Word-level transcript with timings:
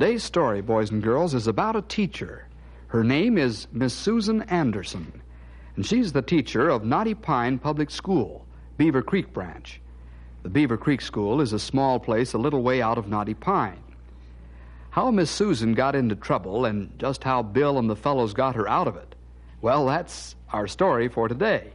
Today's 0.00 0.24
story, 0.24 0.62
boys 0.62 0.90
and 0.90 1.02
girls, 1.02 1.34
is 1.34 1.46
about 1.46 1.76
a 1.76 1.82
teacher. 1.82 2.46
Her 2.86 3.04
name 3.04 3.36
is 3.36 3.68
Miss 3.70 3.92
Susan 3.92 4.40
Anderson, 4.44 5.20
and 5.76 5.84
she's 5.84 6.14
the 6.14 6.22
teacher 6.22 6.70
of 6.70 6.86
Knotty 6.86 7.12
Pine 7.12 7.58
Public 7.58 7.90
School, 7.90 8.46
Beaver 8.78 9.02
Creek 9.02 9.34
branch. 9.34 9.78
The 10.42 10.48
Beaver 10.48 10.78
Creek 10.78 11.02
School 11.02 11.42
is 11.42 11.52
a 11.52 11.58
small 11.58 12.00
place 12.00 12.32
a 12.32 12.38
little 12.38 12.62
way 12.62 12.80
out 12.80 12.96
of 12.96 13.08
Knotty 13.08 13.34
Pine. 13.34 13.82
How 14.88 15.10
Miss 15.10 15.30
Susan 15.30 15.74
got 15.74 15.94
into 15.94 16.14
trouble 16.14 16.64
and 16.64 16.98
just 16.98 17.22
how 17.22 17.42
Bill 17.42 17.78
and 17.78 17.90
the 17.90 17.94
fellows 17.94 18.32
got 18.32 18.56
her 18.56 18.66
out 18.66 18.88
of 18.88 18.96
it, 18.96 19.14
well, 19.60 19.84
that's 19.84 20.34
our 20.50 20.66
story 20.66 21.08
for 21.08 21.28
today. 21.28 21.74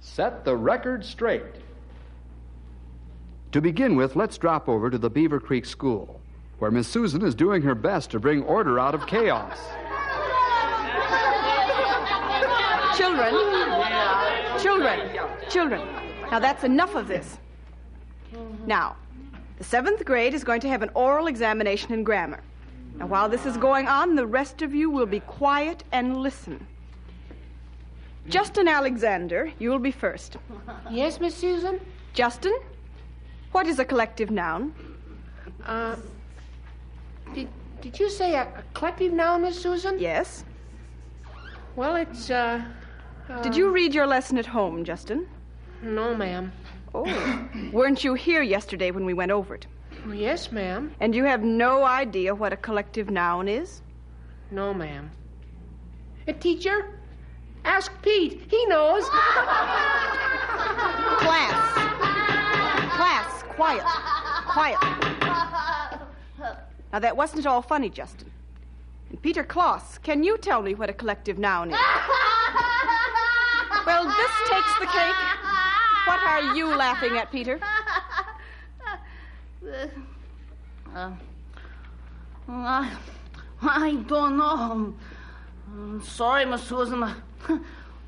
Set 0.00 0.44
the 0.44 0.56
record 0.56 1.04
straight. 1.04 1.62
To 3.52 3.60
begin 3.60 3.94
with, 3.94 4.16
let's 4.16 4.36
drop 4.36 4.68
over 4.68 4.90
to 4.90 4.98
the 4.98 5.10
Beaver 5.10 5.38
Creek 5.38 5.64
School, 5.64 6.20
where 6.58 6.70
Miss 6.70 6.88
Susan 6.88 7.22
is 7.22 7.34
doing 7.34 7.62
her 7.62 7.74
best 7.74 8.10
to 8.10 8.20
bring 8.20 8.42
order 8.42 8.78
out 8.78 8.94
of 8.94 9.06
chaos. 9.06 9.58
Children. 12.96 13.34
Children. 14.60 15.00
Children. 15.50 15.88
Now 16.30 16.38
that's 16.38 16.64
enough 16.64 16.94
of 16.94 17.08
this. 17.08 17.38
Now, 18.66 18.96
the 19.58 19.64
seventh 19.64 20.04
grade 20.04 20.34
is 20.34 20.42
going 20.42 20.60
to 20.62 20.68
have 20.68 20.82
an 20.82 20.90
oral 20.94 21.26
examination 21.26 21.92
in 21.92 22.02
grammar. 22.02 22.40
Now, 22.96 23.06
while 23.06 23.28
this 23.28 23.46
is 23.46 23.56
going 23.56 23.88
on, 23.88 24.14
the 24.14 24.26
rest 24.26 24.62
of 24.62 24.74
you 24.74 24.90
will 24.90 25.06
be 25.06 25.20
quiet 25.20 25.84
and 25.92 26.16
listen. 26.16 26.66
Justin 28.28 28.68
Alexander, 28.68 29.52
you 29.58 29.70
will 29.70 29.78
be 29.78 29.90
first. 29.90 30.36
Yes, 30.90 31.20
Miss 31.20 31.34
Susan? 31.34 31.80
Justin, 32.14 32.56
what 33.52 33.66
is 33.66 33.78
a 33.78 33.84
collective 33.84 34.30
noun? 34.30 34.72
Uh, 35.66 35.96
did, 37.34 37.48
did 37.80 37.98
you 37.98 38.08
say 38.08 38.34
a, 38.34 38.42
a 38.42 38.62
collective 38.72 39.12
noun, 39.12 39.42
Miss 39.42 39.60
Susan? 39.60 39.98
Yes. 39.98 40.44
Well, 41.76 41.96
it's, 41.96 42.30
uh, 42.30 42.62
uh. 43.28 43.42
Did 43.42 43.56
you 43.56 43.70
read 43.70 43.94
your 43.94 44.06
lesson 44.06 44.38
at 44.38 44.46
home, 44.46 44.84
Justin? 44.84 45.26
No, 45.82 46.14
ma'am. 46.14 46.52
Oh. 46.94 47.04
Weren't 47.72 48.04
you 48.04 48.14
here 48.14 48.42
yesterday 48.42 48.90
when 48.92 49.04
we 49.04 49.14
went 49.14 49.32
over 49.32 49.56
it? 49.56 49.66
Yes, 50.12 50.52
ma'am. 50.52 50.94
And 51.00 51.14
you 51.14 51.24
have 51.24 51.42
no 51.42 51.84
idea 51.84 52.34
what 52.34 52.52
a 52.52 52.56
collective 52.56 53.10
noun 53.10 53.48
is? 53.48 53.82
No, 54.50 54.72
ma'am. 54.72 55.10
A 56.28 56.32
teacher? 56.32 57.00
Ask 57.64 57.90
Pete. 58.02 58.42
He 58.48 58.66
knows. 58.66 59.04
Class. 61.18 61.74
Class, 62.96 63.42
quiet. 63.56 63.82
Quiet. 64.46 64.78
Now, 66.94 67.00
that 67.00 67.16
wasn't 67.16 67.44
all 67.44 67.60
funny, 67.60 67.90
Justin. 67.90 68.30
And 69.10 69.20
Peter 69.20 69.42
Kloss, 69.42 70.00
can 70.00 70.22
you 70.22 70.38
tell 70.38 70.62
me 70.62 70.76
what 70.76 70.88
a 70.88 70.92
collective 70.92 71.38
noun 71.38 71.70
is? 71.70 71.76
well, 73.84 74.04
this 74.04 74.30
takes 74.48 74.78
the 74.78 74.86
cake. 74.86 75.16
What 76.06 76.20
are 76.22 76.54
you 76.54 76.66
laughing 76.68 77.16
at, 77.16 77.32
Peter? 77.32 77.58
Uh, 80.94 81.10
I, 82.48 82.96
I 83.60 83.94
don't 84.06 84.36
know. 84.36 84.94
I'm 85.72 86.00
sorry, 86.00 86.44
Miss 86.44 86.62
Susan. 86.62 87.02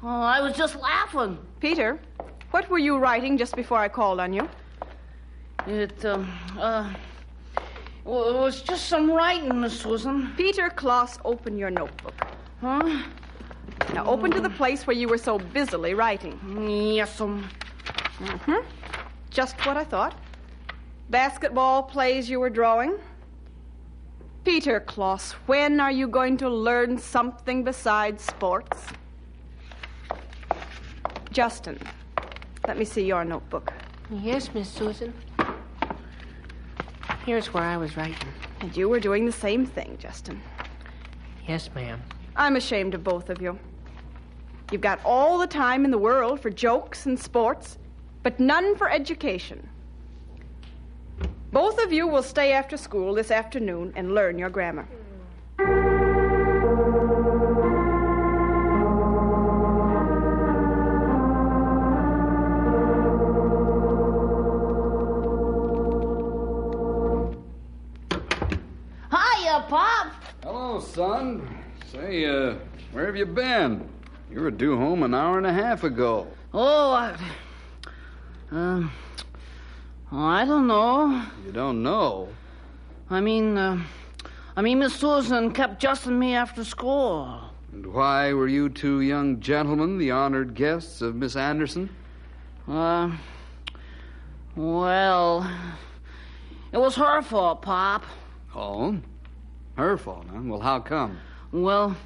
I 0.05 0.41
was 0.41 0.57
just 0.57 0.77
laughing. 0.77 1.39
Peter, 1.59 1.99
what 2.53 2.71
were 2.71 2.79
you 2.79 2.99
writing 2.99 3.37
just 3.37 3.57
before 3.57 3.79
I 3.79 3.89
called 3.89 4.21
on 4.21 4.33
you? 4.33 4.49
It, 5.67 6.05
um, 6.05 6.31
uh, 6.57 6.95
well, 8.07 8.29
it 8.29 8.39
was 8.39 8.63
just 8.63 8.87
some 8.87 9.11
writing, 9.11 9.61
Miss 9.61 9.81
Susan. 9.81 10.33
Peter 10.37 10.71
Kloss, 10.71 11.19
open 11.25 11.59
your 11.59 11.71
notebook. 11.71 12.15
Huh? 12.61 13.03
Now 13.93 14.07
open 14.07 14.31
to 14.31 14.41
the 14.41 14.51
place 14.51 14.87
where 14.87 14.97
you 14.97 15.09
were 15.09 15.19
so 15.19 15.39
busily 15.39 15.95
writing. 15.95 16.39
Yes, 16.95 17.21
um. 17.21 17.49
Mm-hmm. 18.19 18.65
Just 19.31 19.55
what 19.67 19.77
I 19.77 19.85
thought. 19.85 20.15
Basketball 21.11 21.83
plays 21.83 22.31
you 22.31 22.41
were 22.41 22.51
drawing? 22.51 22.95
Peter 24.45 24.81
Kloss, 24.81 25.33
when 25.47 25.81
are 25.81 25.91
you 25.91 26.07
going 26.07 26.37
to 26.37 26.49
learn 26.49 26.99
something 26.99 27.65
besides 27.65 28.25
sports? 28.25 28.87
Justin, 31.33 31.79
let 32.69 32.79
me 32.79 32.85
see 32.85 33.05
your 33.05 33.25
notebook. 33.25 33.73
Yes, 34.11 34.55
Miss 34.55 34.69
Susan. 34.69 35.13
Here's 37.27 37.53
where 37.53 37.65
I 37.65 37.77
was 37.77 37.97
writing. 37.97 38.29
And 38.61 38.75
you 38.77 38.89
were 38.89 39.01
doing 39.01 39.27
the 39.27 39.33
same 39.33 39.67
thing, 39.67 39.99
Justin. 39.99 40.41
Yes, 41.49 41.69
ma'am. 41.75 42.01
I'm 42.37 42.55
ashamed 42.55 42.95
of 42.95 43.03
both 43.03 43.31
of 43.31 43.43
you. 43.43 43.59
You've 44.71 44.81
got 44.81 45.01
all 45.05 45.37
the 45.37 45.47
time 45.49 45.85
in 45.85 45.91
the 45.91 45.99
world 45.99 46.39
for 46.39 46.51
jokes 46.51 47.07
and 47.07 47.19
sports, 47.19 47.79
but 48.23 48.39
none 48.39 48.77
for 48.77 48.89
education. 48.89 49.69
Both 51.51 51.83
of 51.83 51.93
you 51.93 52.07
will 52.07 52.23
stay 52.23 52.53
after 52.53 52.77
school 52.77 53.13
this 53.13 53.33
afternoon 53.33 53.93
and 53.97 54.15
learn 54.15 54.39
your 54.39 54.51
grammar. 54.51 54.87
Pop. 69.63 70.13
Hello, 70.43 70.81
son. 70.81 71.49
Say, 71.91 72.27
uh, 72.27 72.57
where 72.93 73.07
have 73.07 73.17
you 73.17 73.27
been? 73.27 73.89
You 74.31 74.41
were 74.41 74.51
due 74.51 74.77
home 74.77 75.03
an 75.03 75.15
hour 75.15 75.39
and 75.39 75.47
a 75.47 75.53
half 75.53 75.83
ago. 75.83 76.27
Oh, 76.53 76.93
I. 76.93 77.17
Uh, 78.53 78.89
I 80.13 80.45
don't 80.45 80.67
know. 80.67 81.25
You 81.45 81.53
don't 81.53 81.83
know? 81.83 82.29
I 83.09 83.21
mean, 83.21 83.57
uh, 83.57 83.83
I 84.57 84.63
mean, 84.63 84.79
Miss 84.79 84.95
Susan 84.95 85.53
kept 85.53 85.81
Justin 85.81 86.19
me 86.19 86.35
after 86.35 86.63
school. 86.63 87.41
And 87.73 87.87
why 87.93 88.33
were 88.33 88.49
you 88.49 88.69
two 88.69 89.01
young 89.01 89.41
gentlemen 89.41 89.99
the 89.99 90.11
honored 90.11 90.55
guests 90.55 91.01
of 91.01 91.15
Miss 91.15 91.35
Anderson? 91.35 91.89
Uh, 92.69 93.17
well, 94.55 95.51
it 96.73 96.79
was 96.79 96.95
her 96.97 97.23
fault, 97.23 97.63
Pop. 97.63 98.05
Oh? 98.55 98.99
Her 99.77 99.97
fault, 99.97 100.27
huh? 100.33 100.41
Well, 100.43 100.61
how 100.61 100.81
come? 100.81 101.19
Well, 101.53 101.97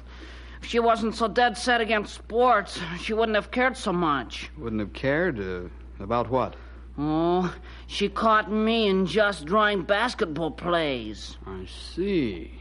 if 0.61 0.67
she 0.67 0.79
wasn't 0.79 1.15
so 1.15 1.27
dead 1.27 1.57
set 1.57 1.81
against 1.81 2.13
sports, 2.13 2.79
she 2.99 3.13
wouldn't 3.13 3.35
have 3.35 3.49
cared 3.51 3.77
so 3.77 3.93
much. 3.93 4.51
Wouldn't 4.57 4.79
have 4.79 4.93
cared? 4.93 5.39
Uh, 5.39 5.69
about 6.03 6.29
what? 6.29 6.55
Oh, 6.97 7.53
she 7.87 8.09
caught 8.09 8.51
me 8.51 8.87
in 8.87 9.05
just 9.05 9.45
drawing 9.45 9.83
basketball 9.83 10.51
plays. 10.51 11.37
I 11.47 11.65
see. 11.95 12.51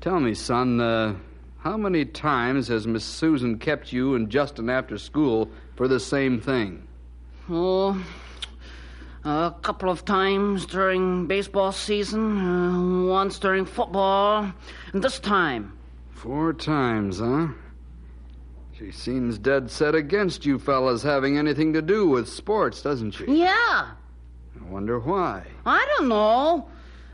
Tell 0.00 0.18
me, 0.18 0.34
son, 0.34 0.80
uh, 0.80 1.14
how 1.58 1.76
many 1.76 2.04
times 2.04 2.68
has 2.68 2.86
Miss 2.86 3.04
Susan 3.04 3.58
kept 3.58 3.92
you 3.92 4.14
and 4.14 4.30
Justin 4.30 4.70
after 4.70 4.96
school 4.96 5.50
for 5.76 5.86
the 5.86 6.00
same 6.00 6.40
thing? 6.40 6.86
Oh, 7.50 8.02
a 9.24 9.54
couple 9.62 9.90
of 9.90 10.04
times 10.04 10.66
during 10.66 11.26
baseball 11.26 11.72
season, 11.72 12.38
uh, 12.38 13.10
once 13.10 13.38
during 13.38 13.64
football, 13.66 14.52
and 14.92 15.02
this 15.02 15.18
time. 15.18 15.72
Four 16.10 16.52
times, 16.52 17.18
huh? 17.18 17.48
She 18.78 18.92
seems 18.92 19.38
dead 19.38 19.70
set 19.70 19.94
against 19.94 20.46
you 20.46 20.58
fellas 20.58 21.02
having 21.02 21.36
anything 21.36 21.72
to 21.72 21.82
do 21.82 22.08
with 22.08 22.28
sports, 22.28 22.82
doesn't 22.82 23.12
she? 23.12 23.24
Yeah. 23.26 23.48
I 23.50 24.64
wonder 24.68 25.00
why. 25.00 25.44
I 25.66 25.84
don't 25.96 26.08
know. 26.08 26.68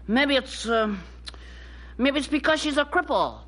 Maybe 0.06 0.36
it's, 0.36 0.66
uh, 0.66 0.94
maybe 1.96 2.18
it's 2.18 2.28
because 2.28 2.60
she's 2.60 2.76
a 2.76 2.84
cripple. 2.84 3.40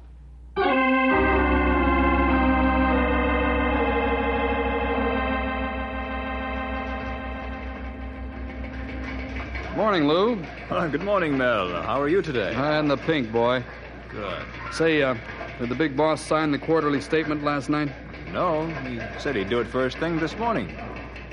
Morning, 9.76 10.08
Lou. 10.08 10.43
Uh, 10.70 10.88
good 10.88 11.02
morning, 11.02 11.37
Mel. 11.37 11.69
How 11.82 12.00
are 12.00 12.08
you 12.08 12.23
today? 12.23 12.55
And 12.55 12.90
the 12.90 12.96
pink 12.96 13.31
boy. 13.31 13.62
Good. 14.08 14.43
Say, 14.73 15.02
uh, 15.02 15.14
did 15.61 15.69
the 15.69 15.75
big 15.75 15.94
boss 15.94 16.25
sign 16.25 16.50
the 16.50 16.58
quarterly 16.58 16.99
statement 16.99 17.44
last 17.44 17.69
night? 17.69 17.90
No, 18.32 18.67
he 18.87 18.99
said 19.19 19.37
he'd 19.37 19.50
do 19.50 19.61
it 19.61 19.67
first 19.67 19.99
thing 19.99 20.19
this 20.19 20.34
morning. 20.38 20.75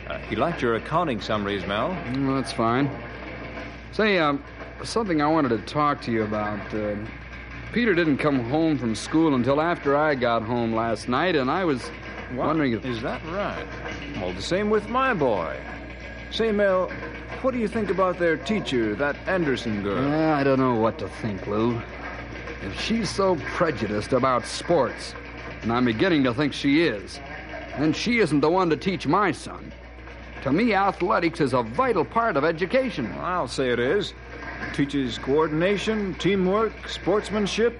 Uh, 0.10 0.18
he 0.28 0.36
liked 0.36 0.62
your 0.62 0.76
accounting 0.76 1.22
summaries, 1.22 1.66
Mel. 1.66 1.92
Mm, 1.92 2.36
that's 2.36 2.52
fine. 2.52 2.92
Say, 3.94 4.20
um, 4.20 4.44
something 4.84 5.22
I 5.22 5.28
wanted 5.28 5.50
to 5.50 5.60
talk 5.60 6.02
to 6.02 6.12
you 6.12 6.24
about. 6.24 6.74
Uh, 6.74 6.96
Peter 7.72 7.94
didn't 7.94 8.18
come 8.18 8.42
home 8.50 8.78
from 8.78 8.94
school 8.94 9.36
until 9.36 9.62
after 9.62 9.96
I 9.96 10.16
got 10.16 10.42
home 10.42 10.76
last 10.76 11.08
night, 11.08 11.38
and 11.38 11.50
I 11.50 11.64
was 11.64 11.90
wondering 12.34 12.74
if. 12.74 12.84
Is 12.86 13.02
that 13.04 13.24
right? 13.28 13.66
Well, 14.18 14.34
the 14.34 14.42
same 14.42 14.70
with 14.70 14.90
my 14.90 15.14
boy. 15.14 15.58
Say, 16.34 16.52
Mel, 16.52 16.90
what 17.44 17.54
do 17.54 17.60
you 17.60 17.68
think 17.68 17.92
about 17.92 18.18
their 18.18 18.38
teacher, 18.38 18.96
that 18.96 19.16
Anderson 19.28 19.84
girl? 19.84 20.04
Uh, 20.04 20.34
I 20.34 20.44
don't 20.44 20.60
know 20.60 20.74
what 20.74 20.98
to 20.98 21.08
think, 21.08 21.46
Lou. 21.46 21.80
If 22.64 22.80
she's 22.80 23.08
so 23.08 23.36
prejudiced 23.36 24.14
about 24.14 24.44
sports, 24.48 25.14
and 25.62 25.72
I'm 25.72 25.86
beginning 25.86 26.24
to 26.24 26.34
think 26.34 26.52
she 26.52 26.88
is, 26.88 27.20
then 27.78 27.94
she 27.94 28.18
isn't 28.18 28.40
the 28.40 28.50
one 28.50 28.68
to 28.72 28.76
teach 28.76 29.06
my 29.06 29.32
son. 29.32 29.72
To 30.42 30.52
me, 30.52 30.74
athletics 30.74 31.40
is 31.40 31.54
a 31.54 31.62
vital 31.62 32.04
part 32.04 32.36
of 32.36 32.44
education. 32.44 33.14
Well, 33.16 33.26
I'll 33.26 33.48
say 33.48 33.70
it 33.70 33.80
is. 33.80 34.16
It 34.68 34.74
teaches 34.74 35.20
coordination, 35.20 36.16
teamwork, 36.16 36.90
sportsmanship, 36.90 37.80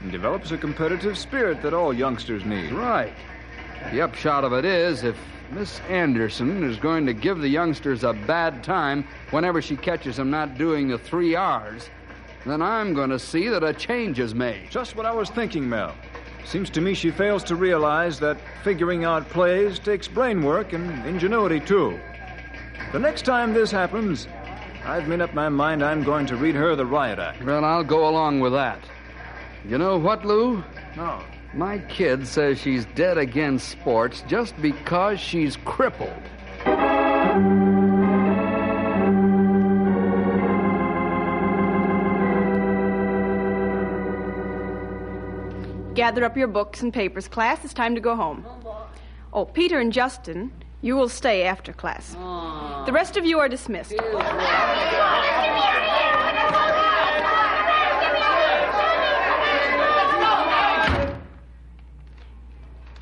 and 0.00 0.12
develops 0.12 0.50
a 0.50 0.58
competitive 0.58 1.16
spirit 1.16 1.62
that 1.62 1.72
all 1.72 1.94
youngsters 1.94 2.44
need. 2.44 2.72
Right. 2.72 3.14
The 3.90 4.02
upshot 4.02 4.44
of 4.44 4.52
it 4.52 4.66
is, 4.66 5.02
if 5.02 5.16
Miss 5.52 5.80
Anderson 5.88 6.64
is 6.64 6.76
going 6.76 7.06
to 7.06 7.12
give 7.12 7.38
the 7.38 7.48
youngsters 7.48 8.04
a 8.04 8.12
bad 8.12 8.64
time 8.64 9.06
whenever 9.30 9.62
she 9.62 9.76
catches 9.76 10.16
them 10.16 10.30
not 10.30 10.58
doing 10.58 10.88
the 10.88 10.98
three 10.98 11.34
R's, 11.34 11.88
then 12.44 12.60
I'm 12.60 12.94
going 12.94 13.10
to 13.10 13.18
see 13.18 13.48
that 13.48 13.64
a 13.64 13.72
change 13.72 14.18
is 14.18 14.34
made. 14.34 14.70
Just 14.70 14.96
what 14.96 15.06
I 15.06 15.12
was 15.12 15.30
thinking, 15.30 15.68
Mel. 15.68 15.94
Seems 16.44 16.70
to 16.70 16.80
me 16.80 16.94
she 16.94 17.10
fails 17.10 17.42
to 17.44 17.56
realize 17.56 18.20
that 18.20 18.38
figuring 18.62 19.04
out 19.04 19.28
plays 19.28 19.78
takes 19.78 20.06
brain 20.06 20.42
work 20.42 20.72
and 20.72 21.04
ingenuity, 21.06 21.60
too. 21.60 21.98
The 22.92 22.98
next 22.98 23.22
time 23.22 23.52
this 23.52 23.70
happens, 23.70 24.28
I've 24.84 25.08
made 25.08 25.20
up 25.20 25.34
my 25.34 25.48
mind 25.48 25.82
I'm 25.82 26.04
going 26.04 26.26
to 26.26 26.36
read 26.36 26.54
her 26.54 26.76
the 26.76 26.86
riot 26.86 27.18
act. 27.18 27.42
Well, 27.42 27.64
I'll 27.64 27.82
go 27.82 28.08
along 28.08 28.40
with 28.40 28.52
that. 28.52 28.78
You 29.68 29.78
know 29.78 29.98
what, 29.98 30.24
Lou? 30.24 30.62
No. 30.96 31.24
My 31.54 31.78
kid 31.88 32.26
says 32.26 32.60
she's 32.60 32.84
dead 32.94 33.18
against 33.18 33.68
sports 33.68 34.22
just 34.28 34.60
because 34.60 35.18
she's 35.20 35.56
crippled. 35.64 36.10
Gather 45.94 46.24
up 46.24 46.36
your 46.36 46.46
books 46.46 46.82
and 46.82 46.92
papers, 46.92 47.26
class. 47.26 47.64
It's 47.64 47.72
time 47.72 47.94
to 47.94 48.02
go 48.02 48.14
home. 48.14 48.44
Oh, 49.32 49.46
Peter 49.46 49.80
and 49.80 49.92
Justin, 49.92 50.52
you 50.82 50.94
will 50.94 51.08
stay 51.08 51.44
after 51.44 51.72
class. 51.72 52.12
The 52.86 52.92
rest 52.92 53.16
of 53.16 53.24
you 53.24 53.38
are 53.38 53.48
dismissed. 53.48 53.94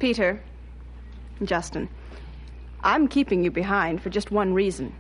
Peter, 0.05 0.39
Justin, 1.45 1.89
I'm 2.83 3.09
keeping 3.09 3.43
you 3.43 3.51
behind 3.51 4.03
for 4.03 4.11
just 4.11 4.31
one 4.31 4.53
reason. 4.53 4.95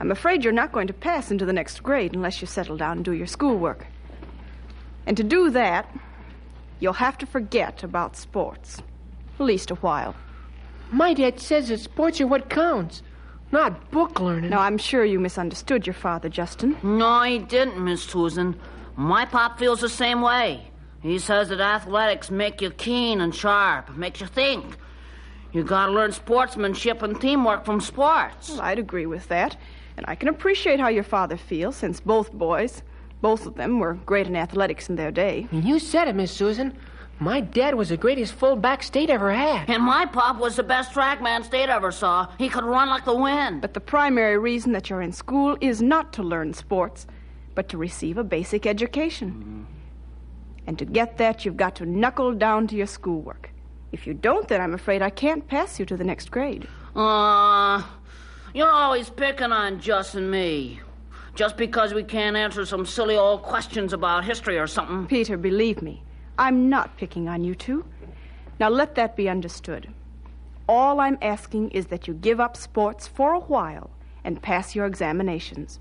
I'm 0.00 0.10
afraid 0.10 0.42
you're 0.42 0.50
not 0.50 0.72
going 0.72 0.86
to 0.86 0.94
pass 0.94 1.30
into 1.30 1.44
the 1.44 1.52
next 1.52 1.82
grade 1.82 2.14
unless 2.14 2.40
you 2.40 2.46
settle 2.46 2.78
down 2.78 2.96
and 2.96 3.04
do 3.04 3.12
your 3.12 3.26
schoolwork. 3.26 3.86
And 5.04 5.14
to 5.18 5.22
do 5.22 5.50
that, 5.50 5.94
you'll 6.80 6.94
have 6.94 7.18
to 7.18 7.26
forget 7.26 7.82
about 7.82 8.16
sports. 8.16 8.78
At 9.38 9.44
least 9.44 9.70
a 9.70 9.74
while. 9.74 10.16
My 10.90 11.12
dad 11.12 11.38
says 11.38 11.68
that 11.68 11.80
sports 11.80 12.18
are 12.22 12.26
what 12.26 12.48
counts, 12.48 13.02
not 13.52 13.90
book 13.90 14.20
learning. 14.20 14.48
Now, 14.48 14.60
I'm 14.60 14.78
sure 14.78 15.04
you 15.04 15.20
misunderstood 15.20 15.86
your 15.86 15.92
father, 15.92 16.30
Justin. 16.30 16.78
No, 16.82 17.20
he 17.24 17.40
didn't, 17.40 17.84
Miss 17.84 18.04
Susan. 18.04 18.58
My 18.96 19.26
pop 19.26 19.58
feels 19.58 19.82
the 19.82 19.90
same 19.90 20.22
way. 20.22 20.70
He 21.00 21.18
says 21.18 21.48
that 21.50 21.60
athletics 21.60 22.30
make 22.30 22.60
you 22.60 22.70
keen 22.70 23.20
and 23.20 23.34
sharp, 23.34 23.96
makes 23.96 24.20
you 24.20 24.26
think. 24.26 24.76
You 25.52 25.64
gotta 25.64 25.92
learn 25.92 26.12
sportsmanship 26.12 27.02
and 27.02 27.20
teamwork 27.20 27.64
from 27.64 27.80
sports. 27.80 28.50
Well, 28.50 28.60
I'd 28.60 28.78
agree 28.78 29.06
with 29.06 29.28
that. 29.28 29.56
And 29.96 30.04
I 30.08 30.14
can 30.14 30.28
appreciate 30.28 30.78
how 30.78 30.88
your 30.88 31.04
father 31.04 31.36
feels, 31.36 31.76
since 31.76 32.00
both 32.00 32.32
boys, 32.32 32.82
both 33.20 33.46
of 33.46 33.54
them, 33.54 33.80
were 33.80 33.94
great 33.94 34.26
in 34.26 34.36
athletics 34.36 34.88
in 34.88 34.96
their 34.96 35.10
day. 35.10 35.48
You 35.50 35.78
said 35.78 36.08
it, 36.08 36.14
Miss 36.14 36.30
Susan. 36.30 36.76
My 37.20 37.40
dad 37.40 37.74
was 37.74 37.88
the 37.88 37.96
greatest 37.96 38.34
fullback 38.34 38.84
state 38.84 39.10
ever 39.10 39.32
had. 39.32 39.68
And 39.68 39.82
my 39.82 40.06
pop 40.06 40.38
was 40.38 40.54
the 40.54 40.62
best 40.62 40.92
trackman 40.92 41.44
state 41.44 41.68
ever 41.68 41.90
saw. 41.90 42.28
He 42.38 42.48
could 42.48 42.62
run 42.62 42.88
like 42.88 43.04
the 43.04 43.16
wind. 43.16 43.60
But 43.60 43.74
the 43.74 43.80
primary 43.80 44.38
reason 44.38 44.70
that 44.72 44.88
you're 44.88 45.02
in 45.02 45.12
school 45.12 45.56
is 45.60 45.82
not 45.82 46.12
to 46.12 46.22
learn 46.22 46.54
sports, 46.54 47.08
but 47.56 47.68
to 47.70 47.76
receive 47.76 48.18
a 48.18 48.24
basic 48.24 48.66
education. 48.66 49.30
Mm-hmm. 49.30 49.77
And 50.68 50.78
to 50.80 50.84
get 50.84 51.16
that, 51.16 51.46
you've 51.46 51.56
got 51.56 51.74
to 51.76 51.86
knuckle 51.86 52.34
down 52.34 52.66
to 52.66 52.76
your 52.76 52.86
schoolwork. 52.86 53.50
If 53.90 54.06
you 54.06 54.12
don't, 54.12 54.46
then 54.48 54.60
I'm 54.60 54.74
afraid 54.74 55.00
I 55.00 55.08
can't 55.08 55.48
pass 55.48 55.80
you 55.80 55.86
to 55.86 55.96
the 55.96 56.04
next 56.04 56.30
grade. 56.30 56.68
Uh, 56.94 57.82
you're 58.52 58.70
always 58.70 59.08
picking 59.08 59.50
on 59.50 59.80
Just 59.80 60.14
and 60.14 60.30
me. 60.30 60.80
Just 61.34 61.56
because 61.56 61.94
we 61.94 62.02
can't 62.04 62.36
answer 62.36 62.66
some 62.66 62.84
silly 62.84 63.16
old 63.16 63.40
questions 63.40 63.94
about 63.94 64.26
history 64.26 64.58
or 64.58 64.66
something. 64.66 65.06
Peter, 65.06 65.38
believe 65.38 65.80
me, 65.80 66.02
I'm 66.38 66.68
not 66.68 66.98
picking 66.98 67.30
on 67.30 67.44
you 67.44 67.54
two. 67.54 67.86
Now 68.60 68.68
let 68.68 68.94
that 68.96 69.16
be 69.16 69.26
understood. 69.26 69.88
All 70.68 71.00
I'm 71.00 71.16
asking 71.22 71.70
is 71.70 71.86
that 71.86 72.06
you 72.06 72.12
give 72.12 72.40
up 72.40 72.58
sports 72.58 73.08
for 73.08 73.32
a 73.32 73.40
while 73.40 73.88
and 74.22 74.42
pass 74.42 74.74
your 74.74 74.84
examinations. 74.84 75.80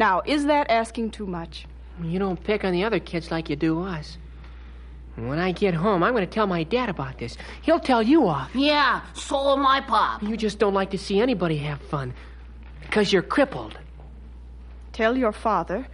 Now, 0.00 0.22
is 0.26 0.46
that 0.46 0.68
asking 0.68 1.12
too 1.12 1.26
much? 1.26 1.66
You 2.02 2.18
don't 2.18 2.42
pick 2.42 2.64
on 2.64 2.72
the 2.72 2.84
other 2.84 3.00
kids 3.00 3.30
like 3.30 3.50
you 3.50 3.56
do 3.56 3.82
us. 3.82 4.18
When 5.16 5.38
I 5.38 5.50
get 5.50 5.74
home, 5.74 6.02
I'm 6.04 6.12
going 6.12 6.26
to 6.26 6.32
tell 6.32 6.46
my 6.46 6.62
dad 6.62 6.88
about 6.88 7.18
this. 7.18 7.36
He'll 7.62 7.80
tell 7.80 8.02
you 8.02 8.28
off. 8.28 8.54
Yeah, 8.54 9.02
so 9.14 9.36
will 9.42 9.56
my 9.56 9.80
pop. 9.80 10.22
You 10.22 10.36
just 10.36 10.60
don't 10.60 10.74
like 10.74 10.90
to 10.90 10.98
see 10.98 11.20
anybody 11.20 11.56
have 11.58 11.80
fun 11.80 12.14
because 12.82 13.12
you're 13.12 13.22
crippled. 13.22 13.76
Tell 14.92 15.16
your 15.16 15.32
father 15.32 15.86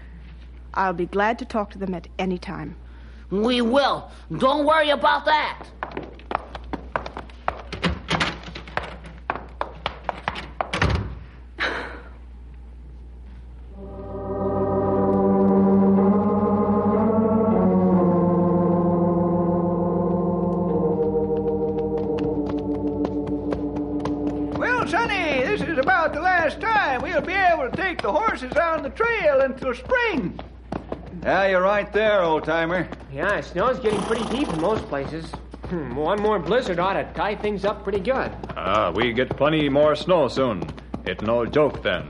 I'll 0.75 0.93
be 0.93 1.07
glad 1.07 1.39
to 1.39 1.45
talk 1.45 1.71
to 1.71 1.79
them 1.79 1.95
at 1.95 2.09
any 2.19 2.39
time. 2.39 2.77
We 3.31 3.63
will. 3.63 4.11
Don't 4.39 4.67
worry 4.67 4.91
about 4.91 5.25
that. 5.25 5.67
There, 31.95 32.23
old 32.23 32.45
timer. 32.45 32.89
Yeah, 33.13 33.41
snow's 33.41 33.79
getting 33.79 34.01
pretty 34.03 34.25
deep 34.37 34.49
in 34.49 34.61
most 34.61 34.85
places. 34.89 35.27
Hmm, 35.69 35.95
One 35.97 36.21
more 36.21 36.39
blizzard 36.39 36.79
ought 36.79 36.95
to 36.95 37.05
tie 37.15 37.35
things 37.37 37.65
up 37.65 37.83
pretty 37.85 38.01
good. 38.01 38.31
Ah, 38.57 38.91
we 38.95 39.13
get 39.13 39.35
plenty 39.37 39.69
more 39.69 39.95
snow 39.97 40.29
soon. 40.29 40.63
It's 41.07 41.23
no 41.23 41.47
joke 41.47 41.83
then. 41.83 42.07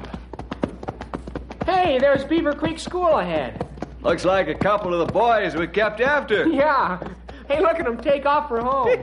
Hey, 1.67 1.99
there's 1.99 2.25
Beaver 2.25 2.53
Creek 2.55 2.79
School 2.79 3.19
ahead. 3.19 3.67
Looks 4.03 4.25
like 4.25 4.49
a 4.49 4.55
couple 4.55 4.93
of 4.93 5.07
the 5.07 5.13
boys 5.13 5.55
we 5.55 5.67
kept 5.67 6.01
after. 6.01 6.47
Yeah. 6.49 6.99
Hey, 7.47 7.61
look 7.61 7.79
at 7.79 7.85
them 7.85 7.99
take 8.01 8.25
off 8.25 8.49
for 8.49 8.59
home. 8.61 8.89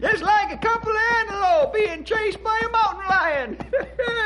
Just 0.00 0.22
like 0.22 0.50
a 0.52 0.56
couple 0.56 0.90
of 0.92 0.96
antelope 1.18 1.74
being 1.74 2.04
chased 2.04 2.42
by 2.42 2.58
a 2.66 2.70
mountain 2.70 3.06
lion. 3.08 3.58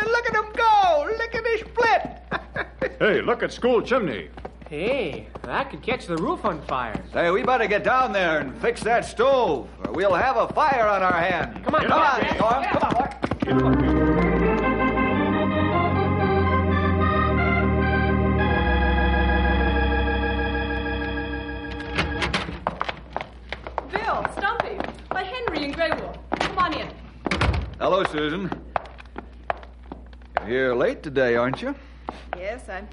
Look 0.07 0.26
at 0.26 0.33
them 0.33 0.52
go! 0.55 1.09
Look 1.19 1.35
at 1.35 1.43
this 1.43 1.61
split! 1.62 2.93
Hey, 3.00 3.23
look 3.23 3.43
at 3.43 3.52
school 3.52 3.83
chimney. 3.83 4.29
Hey, 4.71 5.27
that 5.43 5.69
could 5.69 5.83
catch 5.83 6.07
the 6.07 6.17
roof 6.17 6.45
on 6.45 6.62
fire. 6.62 7.03
Say, 7.12 7.29
we 7.33 7.43
better 7.43 7.67
get 7.67 7.83
down 7.83 8.12
there 8.12 8.39
and 8.39 8.57
fix 8.62 8.81
that 8.85 9.05
stove, 9.05 9.69
or 9.85 9.93
we'll 9.93 10.15
have 10.15 10.37
a 10.37 10.47
fire 10.53 10.87
on 10.87 11.03
our 11.03 11.12
hands. 11.12 11.59
Come 11.65 11.75
on, 11.75 11.87
come 11.87 12.00
on, 12.00 12.25
Storm. 12.37 12.65
Come 12.65 12.83
on, 12.85 12.95
boy. 12.95 13.09
Bill, 23.91 24.25
Stumpy, 24.39 24.79
by 25.09 25.25
Henry 25.25 25.65
and 25.65 25.75
Grey 25.75 25.91
Wolf. 26.00 26.17
Come 26.39 26.59
on 26.59 26.75
in. 26.75 26.89
Hello, 27.81 28.05
Susan. 28.05 28.49
You're 30.47 30.77
late 30.77 31.03
today, 31.03 31.35
aren't 31.35 31.61
you? 31.61 31.75
Yes, 32.37 32.69
I, 32.69 32.85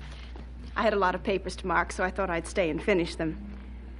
I 0.77 0.83
had 0.83 0.93
a 0.93 0.97
lot 0.97 1.15
of 1.15 1.23
papers 1.23 1.55
to 1.57 1.67
mark, 1.67 1.91
so 1.91 2.03
I 2.03 2.11
thought 2.11 2.29
I'd 2.29 2.47
stay 2.47 2.69
and 2.69 2.81
finish 2.81 3.15
them. 3.15 3.35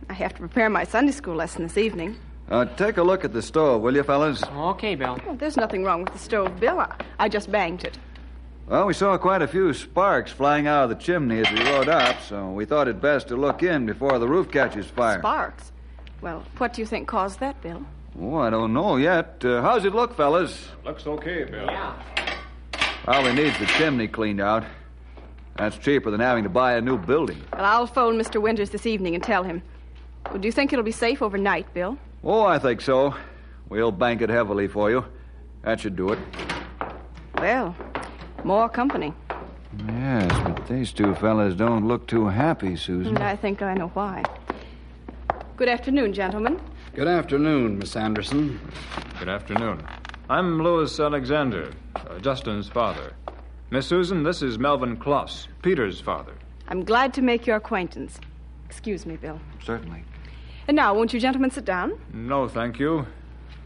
I 0.10 0.14
have 0.14 0.34
to 0.36 0.40
prepare 0.40 0.70
my 0.70 0.84
Sunday 0.84 1.12
school 1.12 1.34
lesson 1.34 1.64
this 1.64 1.76
evening. 1.76 2.16
Uh, 2.50 2.66
take 2.66 2.98
a 2.98 3.04
look 3.04 3.26
at 3.26 3.34
the 3.34 3.42
stove, 3.42 3.82
will 3.82 3.96
you, 3.96 4.04
fellas? 4.04 4.44
Okay, 4.44 4.94
Bill. 4.94 5.20
Well, 5.26 5.36
there's 5.36 5.58
nothing 5.58 5.84
wrong 5.84 6.04
with 6.04 6.14
the 6.14 6.20
stove, 6.20 6.60
Bill. 6.60 6.80
I, 6.80 6.96
I 7.18 7.30
just 7.30 7.52
banged 7.52 7.84
it. 7.84 7.98
Well, 8.68 8.86
we 8.86 8.94
saw 8.94 9.18
quite 9.18 9.42
a 9.42 9.48
few 9.48 9.74
sparks 9.74 10.32
flying 10.32 10.68
out 10.68 10.84
of 10.84 10.90
the 10.90 11.04
chimney 11.04 11.40
as 11.40 11.52
we 11.52 11.64
rode 11.64 11.90
up, 11.90 12.22
so 12.22 12.52
we 12.52 12.66
thought 12.66 12.88
it 12.88 13.02
best 13.02 13.30
to 13.30 13.36
look 13.36 13.64
in 13.64 13.88
before 13.88 14.20
the 14.20 14.28
roof 14.28 14.52
catches 14.52 14.86
fire. 14.86 15.18
Sparks. 15.18 15.72
Well, 16.22 16.44
what 16.60 16.74
do 16.74 16.82
you 16.84 16.86
think 16.86 17.08
caused 17.08 17.40
that, 17.40 17.60
Bill? 17.64 17.84
Oh, 18.22 18.36
I 18.36 18.52
don't 18.52 18.74
know 18.74 18.98
yet. 18.98 19.44
Uh, 19.44 19.64
how's 19.64 19.84
it 19.84 19.96
look, 19.96 20.16
fellas? 20.16 20.68
Looks 20.86 21.08
okay, 21.08 21.44
Bill. 21.46 21.66
Yeah. 21.66 21.96
Probably 23.04 23.34
needs 23.34 23.58
the 23.58 23.66
chimney 23.66 24.08
cleaned 24.08 24.42
out. 24.42 24.64
That's 25.58 25.78
cheaper 25.78 26.12
than 26.12 26.20
having 26.20 26.44
to 26.44 26.50
buy 26.50 26.74
a 26.74 26.82
new 26.82 26.98
building. 26.98 27.42
Well, 27.54 27.66
I'll 27.66 27.88
phone 27.88 28.18
Mr. 28.18 28.42
Winters 28.42 28.70
this 28.70 28.86
evening 28.86 29.16
and 29.16 29.24
tell 29.24 29.44
him. 29.44 29.62
Well, 30.30 30.38
do 30.38 30.48
you 30.48 30.52
think 30.52 30.72
it'll 30.72 30.86
be 30.86 30.92
safe 30.92 31.22
overnight, 31.22 31.74
Bill? 31.74 31.98
Oh, 32.24 32.44
I 32.44 32.60
think 32.60 32.82
so. 32.82 33.16
We'll 33.70 33.92
bank 33.92 34.22
it 34.22 34.30
heavily 34.30 34.68
for 34.68 34.90
you. 34.92 35.06
That 35.64 35.80
should 35.80 35.96
do 35.96 36.12
it. 36.14 36.20
Well, 37.36 37.76
more 38.44 38.70
company. 38.70 39.14
Yes, 39.88 40.32
but 40.44 40.68
these 40.68 40.92
two 40.94 41.16
fellas 41.16 41.56
don't 41.56 41.88
look 41.88 42.08
too 42.08 42.28
happy, 42.28 42.76
Susan. 42.76 43.16
And 43.16 43.24
I 43.24 43.36
think 43.36 43.62
I 43.62 43.74
know 43.74 43.88
why. 43.90 44.24
Good 45.56 45.70
afternoon, 45.70 46.14
gentlemen. 46.14 46.60
Good 46.94 47.08
afternoon, 47.08 47.80
Miss 47.80 47.96
Anderson. 47.96 48.60
Good 49.20 49.30
afternoon. 49.30 49.84
I'm 50.30 50.62
Louis 50.62 51.00
Alexander, 51.00 51.72
uh, 51.96 52.20
Justin's 52.20 52.68
father. 52.68 53.14
Miss 53.70 53.86
Susan, 53.86 54.24
this 54.24 54.42
is 54.42 54.58
Melvin 54.58 54.96
Kloss, 54.96 55.48
Peter's 55.62 56.00
father. 56.00 56.32
I'm 56.70 56.86
glad 56.86 57.14
to 57.16 57.22
make 57.22 57.46
your 57.46 57.58
acquaintance. 57.58 58.18
Excuse 58.66 59.06
me, 59.06 59.18
Bill. 59.18 59.42
Certainly. 59.62 60.06
And 60.70 60.76
now, 60.78 60.94
won't 60.94 61.14
you 61.14 61.20
gentlemen 61.20 61.52
sit 61.52 61.66
down? 61.66 62.00
No, 62.14 62.48
thank 62.48 62.80
you. 62.80 63.06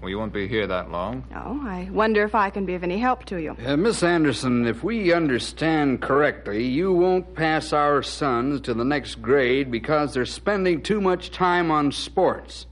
We 0.02 0.16
won't 0.16 0.34
be 0.34 0.48
here 0.48 0.66
that 0.66 0.90
long. 0.90 1.24
Oh, 1.36 1.62
I 1.68 1.88
wonder 1.92 2.24
if 2.24 2.34
I 2.34 2.50
can 2.50 2.66
be 2.66 2.74
of 2.74 2.84
any 2.84 2.98
help 2.98 3.26
to 3.26 3.40
you. 3.40 3.56
Uh, 3.64 3.78
Miss 3.78 4.02
Anderson, 4.02 4.66
if 4.66 4.84
we 4.84 5.14
understand 5.14 6.02
correctly, 6.02 6.66
you 6.66 6.92
won't 6.92 7.36
pass 7.36 7.72
our 7.72 8.02
sons 8.02 8.62
to 8.62 8.74
the 8.74 8.84
next 8.84 9.22
grade 9.22 9.70
because 9.70 10.16
they're 10.16 10.26
spending 10.26 10.82
too 10.82 11.00
much 11.00 11.30
time 11.30 11.70
on 11.70 11.92
sports. 11.92 12.66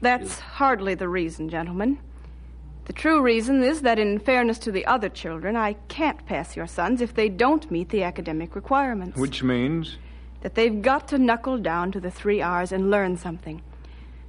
That's 0.00 0.38
hardly 0.38 0.94
the 0.94 1.08
reason, 1.08 1.48
gentlemen. 1.48 1.98
The 2.88 2.94
true 2.94 3.20
reason 3.20 3.62
is 3.62 3.82
that, 3.82 3.98
in 3.98 4.18
fairness 4.18 4.58
to 4.60 4.72
the 4.72 4.86
other 4.86 5.10
children, 5.10 5.56
I 5.56 5.74
can't 5.88 6.24
pass 6.24 6.56
your 6.56 6.66
sons 6.66 7.02
if 7.02 7.12
they 7.12 7.28
don't 7.28 7.70
meet 7.70 7.90
the 7.90 8.02
academic 8.02 8.56
requirements. 8.56 9.18
Which 9.18 9.42
means? 9.42 9.98
That 10.40 10.54
they've 10.54 10.80
got 10.80 11.06
to 11.08 11.18
knuckle 11.18 11.58
down 11.58 11.92
to 11.92 12.00
the 12.00 12.10
three 12.10 12.40
R's 12.40 12.72
and 12.72 12.90
learn 12.90 13.18
something. 13.18 13.60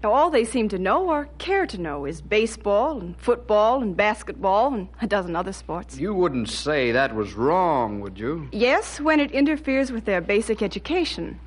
Now, 0.03 0.11
all 0.11 0.29
they 0.29 0.43
seem 0.43 0.67
to 0.69 0.77
know 0.77 1.09
or 1.09 1.29
care 1.37 1.65
to 1.67 1.77
know 1.77 2.03
is 2.03 2.21
baseball 2.21 2.99
and 2.99 3.17
football 3.17 3.81
and 3.81 3.95
basketball 3.95 4.73
and 4.73 4.89
a 5.01 5.07
dozen 5.07 5.37
other 5.37 5.53
sports. 5.53 5.97
You 5.97 6.13
wouldn't 6.13 6.49
say 6.49 6.91
that 6.91 7.15
was 7.15 7.35
wrong, 7.35 8.01
would 8.01 8.19
you? 8.19 8.49
Yes, 8.51 8.99
when 8.99 9.21
it 9.21 9.31
interferes 9.31 9.89
with 9.89 10.03
their 10.03 10.19
basic 10.19 10.61
education. 10.61 11.39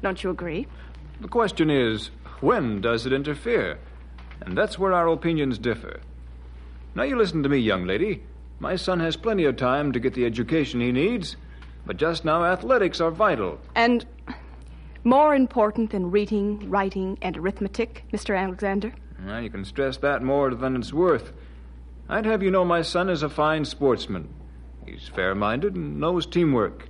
Don't 0.00 0.24
you 0.24 0.30
agree? 0.30 0.66
The 1.20 1.28
question 1.28 1.68
is, 1.68 2.10
when 2.40 2.80
does 2.80 3.04
it 3.04 3.12
interfere? 3.12 3.78
And 4.42 4.56
that's 4.56 4.78
where 4.78 4.92
our 4.92 5.08
opinions 5.08 5.58
differ. 5.58 6.00
Now, 6.94 7.04
you 7.04 7.16
listen 7.16 7.42
to 7.42 7.48
me, 7.48 7.58
young 7.58 7.86
lady. 7.86 8.22
My 8.58 8.76
son 8.76 9.00
has 9.00 9.16
plenty 9.16 9.44
of 9.44 9.56
time 9.56 9.92
to 9.92 10.00
get 10.00 10.14
the 10.14 10.26
education 10.26 10.80
he 10.80 10.92
needs, 10.92 11.36
but 11.86 11.96
just 11.96 12.24
now 12.24 12.44
athletics 12.44 13.00
are 13.00 13.10
vital. 13.10 13.58
And 13.74 14.04
more 15.04 15.34
important 15.34 15.90
than 15.90 16.10
reading, 16.10 16.68
writing, 16.68 17.16
and 17.22 17.36
arithmetic, 17.36 18.04
Mr. 18.12 18.38
Alexander? 18.38 18.92
Well, 19.24 19.40
you 19.40 19.50
can 19.50 19.64
stress 19.64 19.96
that 19.98 20.22
more 20.22 20.54
than 20.54 20.76
it's 20.76 20.92
worth. 20.92 21.32
I'd 22.08 22.26
have 22.26 22.42
you 22.42 22.50
know 22.50 22.64
my 22.64 22.82
son 22.82 23.08
is 23.08 23.22
a 23.22 23.28
fine 23.30 23.64
sportsman. 23.64 24.28
He's 24.84 25.08
fair 25.08 25.34
minded 25.34 25.74
and 25.74 26.00
knows 26.00 26.26
teamwork. 26.26 26.88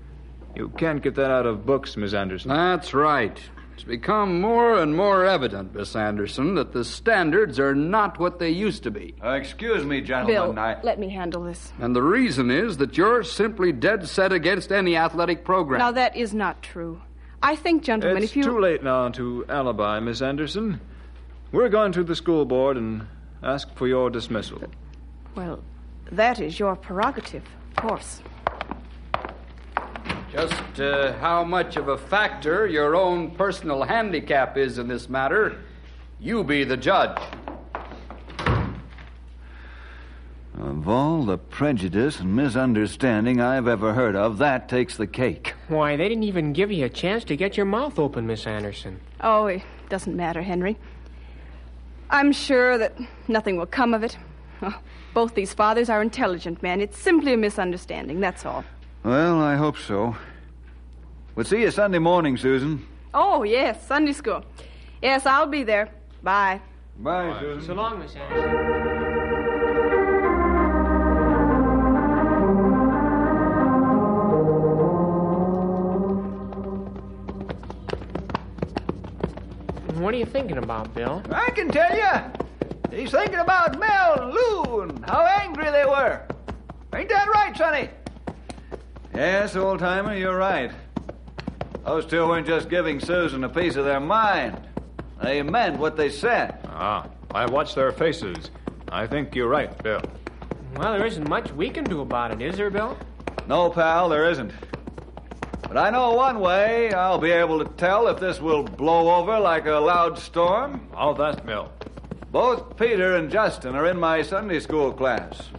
You 0.57 0.71
can't 0.71 1.03
get 1.03 1.15
that 1.17 1.31
out 1.31 1.47
of 1.47 1.67
books, 1.67 1.97
Miss 1.97 2.15
Anderson. 2.15 2.49
That's 2.49 2.95
right. 2.95 3.39
It's 3.81 3.89
become 3.89 4.43
more 4.43 4.79
and 4.79 4.95
more 4.95 5.25
evident, 5.25 5.75
Miss 5.75 5.97
Anderson, 5.97 6.55
that 6.57 6.73
the 6.73 6.85
standards 6.85 7.59
are 7.59 7.75
not 7.75 8.19
what 8.19 8.39
they 8.39 8.51
used 8.51 8.83
to 8.83 8.91
be. 8.91 9.15
Uh, 9.25 9.31
excuse 9.31 9.87
me, 9.87 10.01
Bill, 10.01 10.07
gentlemen. 10.07 10.59
I... 10.59 10.83
let 10.83 10.99
me 10.99 11.09
handle 11.09 11.45
this. 11.45 11.73
And 11.79 11.97
the 11.97 12.03
reason 12.03 12.51
is 12.51 12.77
that 12.77 12.99
you're 12.99 13.23
simply 13.23 13.73
dead 13.73 14.07
set 14.07 14.35
against 14.35 14.71
any 14.71 14.99
athletic 14.99 15.47
program. 15.47 15.79
Now, 15.79 15.93
that 15.93 16.15
is 16.15 16.35
not 16.35 16.63
true. 16.63 17.01
I 17.43 17.57
think, 17.57 17.83
gentlemen, 17.83 18.23
It's 18.23 18.33
if 18.33 18.37
you. 18.37 18.43
It's 18.43 18.49
too 18.49 18.61
late 18.61 18.83
now 18.83 19.09
to 19.09 19.47
alibi, 19.49 19.99
Miss 19.99 20.21
Anderson. 20.21 20.79
We're 21.51 21.71
going 21.71 21.93
to 21.93 22.05
the 22.05 22.15
school 22.15 22.45
board 22.45 22.77
and 22.77 23.07
ask 23.43 23.75
for 23.77 23.89
your 23.89 24.11
dismissal. 24.11 24.63
Well, 25.35 25.63
that 26.13 26.39
is 26.39 26.59
your 26.59 26.77
prerogative, 26.77 27.45
of 27.71 27.77
course. 27.77 28.21
Just 30.33 30.81
uh, 30.81 31.13
how 31.15 31.43
much 31.43 31.77
of 31.77 31.89
a 31.89 31.99
factor 31.99 32.67
your 32.67 32.95
own 32.95 33.33
personal 33.33 33.83
handicap 33.83 34.57
is 34.57 34.79
in 34.79 34.87
this 34.87 35.09
matter, 35.09 35.59
you 36.21 36.45
be 36.45 36.63
the 36.63 36.77
judge. 36.77 37.19
Of 40.57 40.89
all 40.89 41.25
the 41.25 41.37
prejudice 41.39 42.21
and 42.21 42.37
misunderstanding 42.37 43.41
I've 43.41 43.67
ever 43.67 43.93
heard 43.95 44.15
of, 44.15 44.39
that 44.39 44.69
takes 44.69 44.97
the 44.97 45.07
cake. 45.07 45.55
Why, 45.69 45.97
they 45.97 46.09
didn't 46.09 46.25
even 46.25 46.53
give 46.53 46.71
you 46.71 46.85
a 46.85 46.89
chance 46.89 47.25
to 47.25 47.37
get 47.37 47.57
your 47.57 47.67
mouth 47.67 47.99
open, 47.99 48.27
Miss 48.27 48.47
Anderson. 48.47 49.01
Oh, 49.21 49.47
it 49.47 49.63
doesn't 49.89 50.15
matter, 50.15 50.43
Henry. 50.43 50.77
I'm 52.09 52.31
sure 52.31 52.79
that 52.79 52.97
nothing 53.27 53.57
will 53.57 53.67
come 53.67 53.95
of 53.95 54.05
it. 54.05 54.17
Oh, 54.63 54.79
both 55.13 55.35
these 55.35 55.55
fathers 55.55 55.89
are 55.89 56.03
intelligent 56.03 56.63
men. 56.63 56.81
It's 56.81 56.99
simply 56.99 57.33
a 57.33 57.37
misunderstanding, 57.37 58.21
that's 58.21 58.45
all. 58.45 58.65
Well, 59.03 59.41
I 59.41 59.57
hope 59.57 59.79
so. 59.79 60.15
We'll 61.35 61.47
see 61.47 61.63
you 61.63 61.71
Sunday 61.71 61.99
morning, 61.99 62.37
Susan. 62.37 62.87
Oh, 63.15 63.43
yes, 63.45 63.87
Sunday 63.87 64.13
school. 64.13 64.45
Yes, 65.01 65.25
I'll 65.25 65.47
be 65.47 65.63
there. 65.63 65.89
Bye. 66.23 66.61
Bye, 66.99 67.35
Susan. 67.41 67.67
So 67.67 67.75
long, 67.75 67.99
Miss 67.99 68.15
Anderson. 68.15 68.81
What 80.01 80.15
are 80.15 80.19
you 80.19 80.27
thinking 80.27 80.59
about, 80.59 80.95
Bill? 80.95 81.23
I 81.31 81.51
can 81.51 81.69
tell 81.69 81.95
you. 81.97 82.97
He's 82.97 83.11
thinking 83.11 83.39
about 83.39 83.79
Mel 83.79 84.21
and 84.21 84.35
Lou 84.35 84.81
and 84.83 85.05
how 85.07 85.25
angry 85.25 85.71
they 85.71 85.85
were. 85.85 86.21
Ain't 86.95 87.09
that 87.09 87.29
right, 87.29 87.57
Sonny? 87.57 87.89
Yes, 89.15 89.57
old 89.57 89.81
timer, 89.81 90.15
you're 90.15 90.37
right. 90.37 90.71
Those 91.85 92.07
two 92.07 92.27
weren't 92.27 92.47
just 92.47 92.69
giving 92.69 93.01
Susan 93.01 93.45
a 93.45 93.49
piece 93.49 93.77
of 93.77 93.85
their 93.85 94.01
mind. 94.01 94.61
They 95.23 95.43
meant 95.43 95.79
what 95.79 95.97
they 95.97 96.09
said. 96.09 96.59
Ah, 96.67 97.09
I 97.33 97.47
watched 97.47 97.75
their 97.75 97.93
faces. 97.93 98.51
I 98.91 99.07
think 99.07 99.35
you're 99.35 99.49
right, 99.49 99.77
Bill. 99.83 100.01
Well, 100.77 100.93
there 100.97 101.07
isn't 101.07 101.29
much 101.29 101.51
we 101.53 101.71
can 101.71 101.85
do 101.85 102.01
about 102.01 102.31
it, 102.31 102.41
is 102.41 102.57
there, 102.57 102.71
Bill? 102.71 102.97
No, 103.49 103.71
pal, 103.71 104.09
there 104.09 104.31
isn't. 104.31 104.53
But 105.63 105.77
I 105.77 105.91
know 105.91 106.15
one 106.15 106.41
way 106.41 106.93
I'll 106.93 107.19
be 107.19 107.31
able 107.31 107.65
to 107.65 107.71
tell 107.75 108.09
if 108.09 108.19
this 108.19 108.41
will 108.41 108.63
blow 108.63 109.15
over 109.17 109.39
like 109.39 109.67
a 109.67 109.75
loud 109.75 110.19
storm. 110.19 110.89
All 110.95 111.15
that, 111.15 111.45
Bill. 111.45 111.71
Both 112.31 112.77
Peter 112.77 113.17
and 113.17 113.31
Justin 113.31 113.75
are 113.75 113.87
in 113.87 113.99
my 113.99 114.23
Sunday 114.23 114.61
school 114.61 114.93
class. 114.93 115.51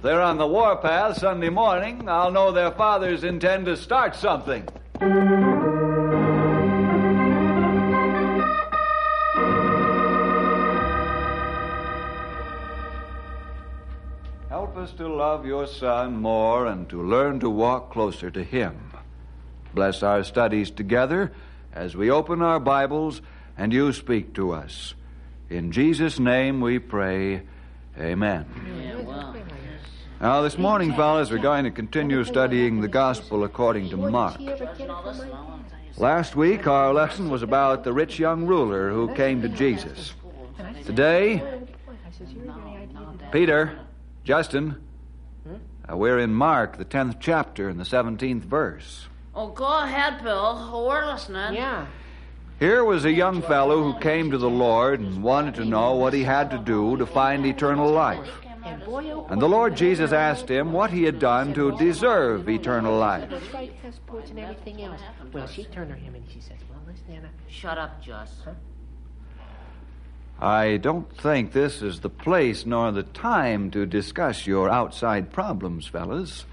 If 0.00 0.04
they're 0.04 0.22
on 0.22 0.38
the 0.38 0.46
warpath 0.46 1.18
Sunday 1.18 1.50
morning, 1.50 2.08
I'll 2.08 2.30
know 2.30 2.52
their 2.52 2.70
fathers 2.70 3.22
intend 3.22 3.66
to 3.66 3.76
start 3.76 4.16
something. 4.16 4.66
Help 14.48 14.74
us 14.78 14.90
to 14.92 15.06
love 15.06 15.44
your 15.44 15.66
Son 15.66 16.16
more 16.16 16.66
and 16.66 16.88
to 16.88 17.02
learn 17.02 17.38
to 17.40 17.50
walk 17.50 17.92
closer 17.92 18.30
to 18.30 18.42
Him. 18.42 18.92
Bless 19.74 20.02
our 20.02 20.24
studies 20.24 20.70
together 20.70 21.30
as 21.74 21.94
we 21.94 22.10
open 22.10 22.40
our 22.40 22.58
Bibles 22.58 23.20
and 23.58 23.70
you 23.70 23.92
speak 23.92 24.32
to 24.36 24.52
us. 24.52 24.94
In 25.50 25.72
Jesus' 25.72 26.18
name 26.18 26.62
we 26.62 26.78
pray. 26.78 27.42
Amen. 27.98 28.46
Now, 30.20 30.42
this 30.42 30.58
morning, 30.58 30.92
fellas, 30.92 31.30
we're 31.30 31.38
going 31.38 31.64
to 31.64 31.70
continue 31.70 32.24
studying 32.24 32.82
the 32.82 32.88
Gospel 32.88 33.44
according 33.44 33.88
to 33.88 33.96
Mark. 33.96 34.38
Last 35.96 36.36
week, 36.36 36.66
our 36.66 36.92
lesson 36.92 37.30
was 37.30 37.42
about 37.42 37.84
the 37.84 37.92
rich 37.94 38.18
young 38.18 38.46
ruler 38.46 38.90
who 38.90 39.14
came 39.14 39.40
to 39.40 39.48
Jesus. 39.48 40.12
Today, 40.84 41.42
Peter, 43.32 43.78
Justin, 44.24 44.76
Uh, 45.90 45.96
we're 45.96 46.20
in 46.20 46.32
Mark, 46.32 46.76
the 46.76 46.84
10th 46.84 47.16
chapter, 47.18 47.68
and 47.68 47.80
the 47.80 47.84
17th 47.84 48.44
verse. 48.44 49.08
Oh, 49.34 49.48
go 49.48 49.82
ahead, 49.82 50.22
Bill. 50.22 50.86
We're 50.86 51.04
listening. 51.06 51.54
Yeah. 51.54 51.86
Here 52.60 52.84
was 52.84 53.04
a 53.04 53.10
young 53.10 53.42
fellow 53.42 53.82
who 53.82 53.98
came 53.98 54.30
to 54.30 54.38
the 54.38 54.50
Lord 54.50 55.00
and 55.00 55.22
wanted 55.22 55.54
to 55.54 55.64
know 55.64 55.96
what 55.96 56.12
he 56.12 56.22
had 56.22 56.50
to 56.52 56.58
do 56.58 56.96
to 56.98 57.06
find 57.06 57.44
eternal 57.44 57.90
life. 57.90 58.30
And 58.70 58.84
boy, 58.84 59.24
And 59.28 59.42
the 59.42 59.48
Lord 59.48 59.76
Jesus 59.76 60.12
asked 60.12 60.48
him 60.48 60.72
what 60.72 60.90
he 60.90 61.02
had 61.02 61.18
done 61.18 61.52
to 61.54 61.76
deserve 61.76 62.48
eternal 62.48 62.96
life. 62.96 63.28
That's 63.28 63.52
right, 63.52 63.72
has 63.82 63.96
sports 63.96 64.30
and 64.30 64.38
everything 64.38 64.82
else. 64.82 65.00
Well, 65.32 65.46
she 65.48 65.64
turned 65.64 65.90
to 65.90 65.96
him 65.96 66.14
and 66.14 66.24
she 66.30 66.40
says, 66.40 66.58
Well, 66.70 66.80
listen, 66.86 67.04
Anna. 67.10 67.30
Shut 67.48 67.78
up, 67.78 68.00
Just. 68.02 68.34
I 70.40 70.78
don't 70.78 71.14
think 71.18 71.52
this 71.52 71.82
is 71.82 72.00
the 72.00 72.08
place 72.08 72.64
nor 72.64 72.92
the 72.92 73.02
time 73.02 73.70
to 73.72 73.84
discuss 73.84 74.46
your 74.46 74.70
outside 74.70 75.32
problems, 75.32 75.86
fellas. 75.86 76.46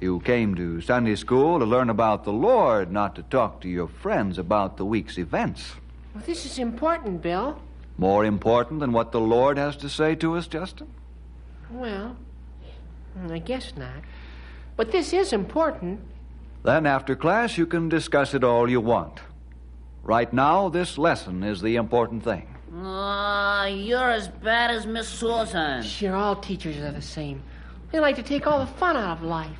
You 0.00 0.20
came 0.20 0.54
to 0.54 0.80
Sunday 0.80 1.14
school 1.14 1.58
to 1.58 1.64
learn 1.64 1.90
about 1.90 2.24
the 2.24 2.32
Lord, 2.32 2.90
not 2.90 3.14
to 3.16 3.22
talk 3.22 3.60
to 3.60 3.68
your 3.68 3.88
friends 3.88 4.38
about 4.38 4.76
the 4.76 4.84
week's 4.84 5.18
events. 5.18 5.74
Well, 6.14 6.24
this 6.26 6.46
is 6.46 6.58
important, 6.58 7.22
Bill. 7.22 7.60
More 7.98 8.24
important 8.24 8.80
than 8.80 8.92
what 8.92 9.12
the 9.12 9.20
Lord 9.20 9.58
has 9.58 9.76
to 9.78 9.88
say 9.88 10.14
to 10.16 10.36
us, 10.36 10.46
Justin? 10.46 10.88
Well, 11.74 12.16
I 13.28 13.38
guess 13.38 13.72
not. 13.76 14.02
But 14.76 14.92
this 14.92 15.12
is 15.12 15.32
important. 15.32 16.00
Then 16.62 16.86
after 16.86 17.16
class, 17.16 17.58
you 17.58 17.66
can 17.66 17.88
discuss 17.88 18.32
it 18.32 18.44
all 18.44 18.70
you 18.70 18.80
want. 18.80 19.20
Right 20.02 20.32
now, 20.32 20.68
this 20.68 20.98
lesson 20.98 21.42
is 21.42 21.60
the 21.60 21.76
important 21.76 22.22
thing. 22.22 22.46
Ah, 22.76 23.66
you're 23.66 24.10
as 24.10 24.28
bad 24.28 24.70
as 24.70 24.86
Miss 24.86 25.08
Susan. 25.08 25.82
Sure, 25.82 26.14
all 26.14 26.36
teachers 26.36 26.76
are 26.78 26.92
the 26.92 27.02
same. 27.02 27.42
They 27.90 28.00
like 28.00 28.16
to 28.16 28.22
take 28.22 28.46
all 28.46 28.60
the 28.60 28.66
fun 28.66 28.96
out 28.96 29.18
of 29.18 29.24
life. 29.24 29.58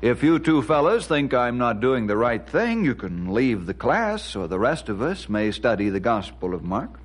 If 0.00 0.22
you 0.22 0.38
two 0.38 0.62
fellas 0.62 1.06
think 1.06 1.34
I'm 1.34 1.58
not 1.58 1.80
doing 1.80 2.06
the 2.06 2.16
right 2.16 2.46
thing, 2.48 2.84
you 2.84 2.94
can 2.94 3.34
leave 3.34 3.66
the 3.66 3.74
class 3.74 4.36
or 4.36 4.46
the 4.46 4.58
rest 4.58 4.88
of 4.88 5.02
us 5.02 5.28
may 5.28 5.50
study 5.50 5.88
the 5.88 6.00
Gospel 6.00 6.54
of 6.54 6.62
Mark. 6.62 7.00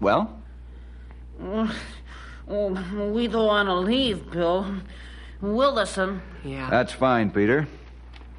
Well, 0.00 0.35
we 1.38 3.28
don't 3.28 3.46
want 3.46 3.68
to 3.68 3.74
leave, 3.74 4.30
Bill. 4.30 4.80
We'll 5.40 5.74
listen. 5.74 6.22
Yeah. 6.44 6.70
that's 6.70 6.92
fine, 6.92 7.30
Peter. 7.30 7.66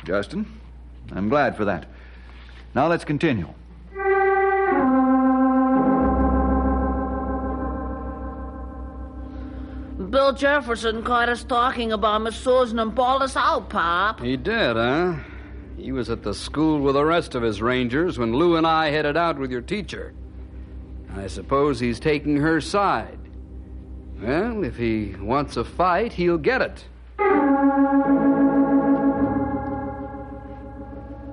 Justin, 0.03 0.45
I'm 1.11 1.29
glad 1.29 1.55
for 1.57 1.65
that. 1.65 1.87
Now 2.73 2.87
let's 2.87 3.03
continue. 3.05 3.53
Bill 10.09 10.31
Jefferson 10.31 11.03
caught 11.03 11.27
us 11.27 11.43
talking 11.43 11.91
about 11.91 12.21
Miss 12.21 12.35
Susan 12.35 12.79
and 12.79 12.93
bawled 12.93 13.23
us 13.23 13.35
out, 13.35 13.69
Pop. 13.69 14.21
He 14.21 14.37
did, 14.37 14.75
huh? 14.75 15.15
He 15.75 15.91
was 15.91 16.09
at 16.09 16.23
the 16.23 16.33
school 16.33 16.79
with 16.81 16.95
the 16.95 17.03
rest 17.03 17.35
of 17.35 17.43
his 17.43 17.61
rangers 17.61 18.17
when 18.17 18.33
Lou 18.33 18.55
and 18.55 18.65
I 18.65 18.89
headed 18.89 19.17
out 19.17 19.37
with 19.37 19.51
your 19.51 19.61
teacher. 19.61 20.13
I 21.17 21.27
suppose 21.27 21.79
he's 21.79 21.99
taking 21.99 22.37
her 22.37 22.61
side. 22.61 23.19
Well, 24.21 24.63
if 24.63 24.77
he 24.77 25.15
wants 25.19 25.57
a 25.57 25.63
fight, 25.63 26.13
he'll 26.13 26.37
get 26.37 26.61
it. 26.61 26.85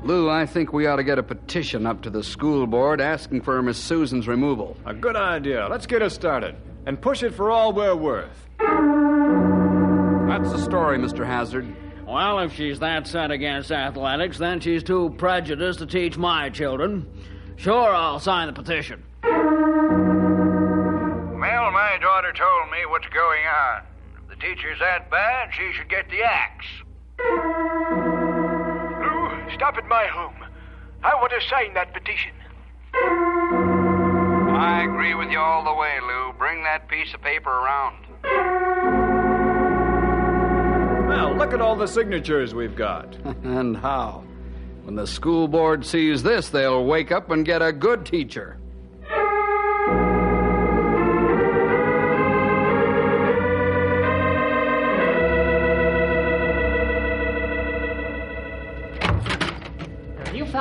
Lou, 0.05 0.29
I 0.29 0.45
think 0.45 0.73
we 0.73 0.87
ought 0.87 0.97
to 0.97 1.05
get 1.05 1.19
a 1.19 1.23
petition 1.23 1.87
up 1.87 2.03
to 2.03 2.11
the 2.11 2.23
school 2.23 2.67
board 2.67 3.01
asking 3.01 3.41
for 3.41 3.63
Miss 3.63 3.79
Susan's 3.79 4.29
removal. 4.29 4.77
A 4.85 4.93
good 4.93 5.17
idea. 5.17 5.67
Let's 5.71 5.87
get 5.87 6.03
it 6.03 6.11
started 6.11 6.57
and 6.85 7.01
push 7.01 7.23
it 7.23 7.33
for 7.33 7.51
all 7.51 7.73
we're 7.73 7.97
worth. 7.97 8.47
That's 8.59 10.53
the 10.53 10.59
story, 10.59 10.99
Mr. 10.99 11.25
Hazard. 11.25 11.75
Well, 12.07 12.41
if 12.41 12.53
she's 12.53 12.81
that 12.81 13.07
set 13.07 13.31
against 13.31 13.73
athletics, 13.73 14.37
then 14.37 14.61
she's 14.61 14.83
too 14.83 15.15
prejudiced 15.17 15.79
to 15.79 15.87
teach 15.87 16.19
my 16.19 16.51
children. 16.51 17.07
Sure, 17.57 17.95
I'll 17.95 18.21
sign 18.21 18.49
the 18.49 18.53
petition. 18.53 19.03
Well, 21.95 22.01
my 22.01 22.07
daughter 22.07 22.33
told 22.33 22.71
me 22.73 22.79
what's 22.89 23.07
going 23.09 23.43
on. 23.47 23.83
If 24.23 24.29
the 24.31 24.37
teacher's 24.37 24.79
that 24.81 25.11
bad, 25.11 25.51
she 25.55 25.73
should 25.75 25.89
get 25.89 26.09
the 26.11 26.23
axe. 26.23 26.67
Lou, 29.01 29.55
stop 29.55 29.77
at 29.77 29.87
my 29.87 30.07
home. 30.07 30.35
I 31.05 31.15
want 31.15 31.33
to 31.39 31.41
sign 31.49 31.75
that 31.75 31.93
petition. 31.95 32.33
I 34.55 34.83
agree 34.89 35.15
with 35.15 35.31
you 35.31 35.39
all 35.39 35.63
the 35.63 35.75
way, 35.75 36.01
Lou. 36.01 36.33
Bring 36.37 36.65
that 36.65 36.89
piece 36.89 37.15
of 37.15 37.23
paper 37.23 37.51
around. 37.51 38.07
Well, 41.07 41.37
look 41.37 41.53
at 41.53 41.61
all 41.61 41.77
the 41.77 41.87
signatures 41.87 42.55
we've 42.55 42.77
got. 42.77 43.17
And 43.45 43.77
how? 43.77 44.25
When 44.83 44.97
the 44.97 45.07
school 45.07 45.47
board 45.47 45.87
sees 45.87 46.23
this, 46.25 46.49
they'll 46.49 46.85
wake 46.85 47.13
up 47.13 47.31
and 47.31 47.47
get 47.47 47.63
a 47.63 47.73
good 47.73 48.05
teacher. 48.05 48.59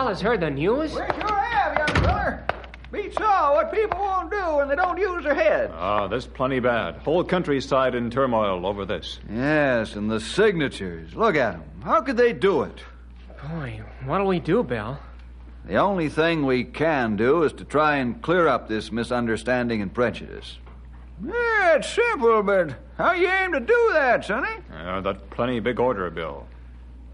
Fellas 0.03 0.19
heard 0.19 0.41
the 0.41 0.49
news? 0.49 0.91
We 0.91 0.97
sure 0.97 1.05
have, 1.05 1.77
young 1.77 2.03
feller. 2.03 2.45
We 2.91 3.09
saw 3.11 3.53
what 3.53 3.71
people 3.71 3.97
won't 3.97 4.29
do 4.29 4.57
when 4.57 4.67
they 4.67 4.75
don't 4.75 4.97
use 4.97 5.23
their 5.23 5.33
heads. 5.33 5.71
Ah, 5.75 6.07
this 6.07 6.25
plenty 6.27 6.59
bad. 6.59 6.95
Whole 6.97 7.23
countryside 7.23 7.95
in 7.95 8.09
turmoil 8.09 8.65
over 8.67 8.85
this. 8.85 9.19
Yes, 9.31 9.95
and 9.95 10.11
the 10.11 10.19
signatures. 10.19 11.15
Look 11.15 11.37
at 11.37 11.53
them. 11.53 11.63
How 11.85 12.01
could 12.01 12.17
they 12.17 12.33
do 12.33 12.63
it? 12.63 12.83
Boy, 13.49 13.81
what'll 14.05 14.27
we 14.27 14.39
do, 14.41 14.61
Bill? 14.61 14.99
The 15.65 15.77
only 15.77 16.09
thing 16.09 16.45
we 16.45 16.65
can 16.65 17.15
do 17.15 17.43
is 17.43 17.53
to 17.53 17.63
try 17.63 17.95
and 17.95 18.21
clear 18.21 18.49
up 18.49 18.67
this 18.67 18.91
misunderstanding 18.91 19.81
and 19.81 19.93
prejudice. 19.93 20.57
Yeah, 21.25 21.77
it's 21.77 21.87
simple, 21.87 22.43
but 22.43 22.75
how 22.97 23.13
you 23.13 23.29
aim 23.29 23.53
to 23.53 23.61
do 23.61 23.89
that, 23.93 24.25
Sonny? 24.25 24.51
Uh, 24.75 24.99
that 24.99 25.29
plenty 25.29 25.61
big 25.61 25.79
order, 25.79 26.09
Bill. 26.09 26.45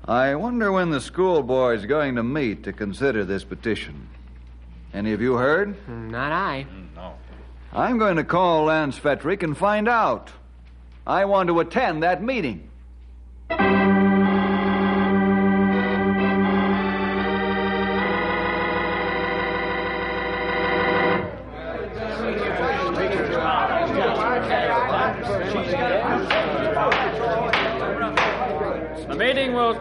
I 0.10 0.34
wonder 0.34 0.72
when 0.72 0.89
the 0.89 1.02
school 1.02 1.43
board's 1.43 1.86
going 1.86 2.15
to 2.15 2.24
meet 2.24 2.63
to 2.63 2.74
consider 2.74 3.24
this 3.24 3.43
petition. 3.43 4.10
Any 4.91 5.13
of 5.13 5.22
you 5.22 5.36
heard? 5.36 5.88
Not 5.88 6.32
I. 6.32 6.65
No. 6.95 7.13
I'm 7.72 8.00
going 8.00 8.15
to 8.15 8.24
call 8.24 8.63
Lance 8.63 8.98
Fetrick 8.98 9.43
and 9.43 9.56
find 9.56 9.88
out. 9.88 10.32
I 11.06 11.26
want 11.26 11.45
to 11.50 11.60
attend 11.60 12.02
that 12.02 12.24
meeting. 12.24 12.69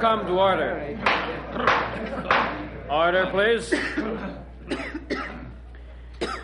Come 0.08 0.24
to 0.24 0.32
order. 0.32 0.96
Order, 2.88 3.28
please. 3.30 3.74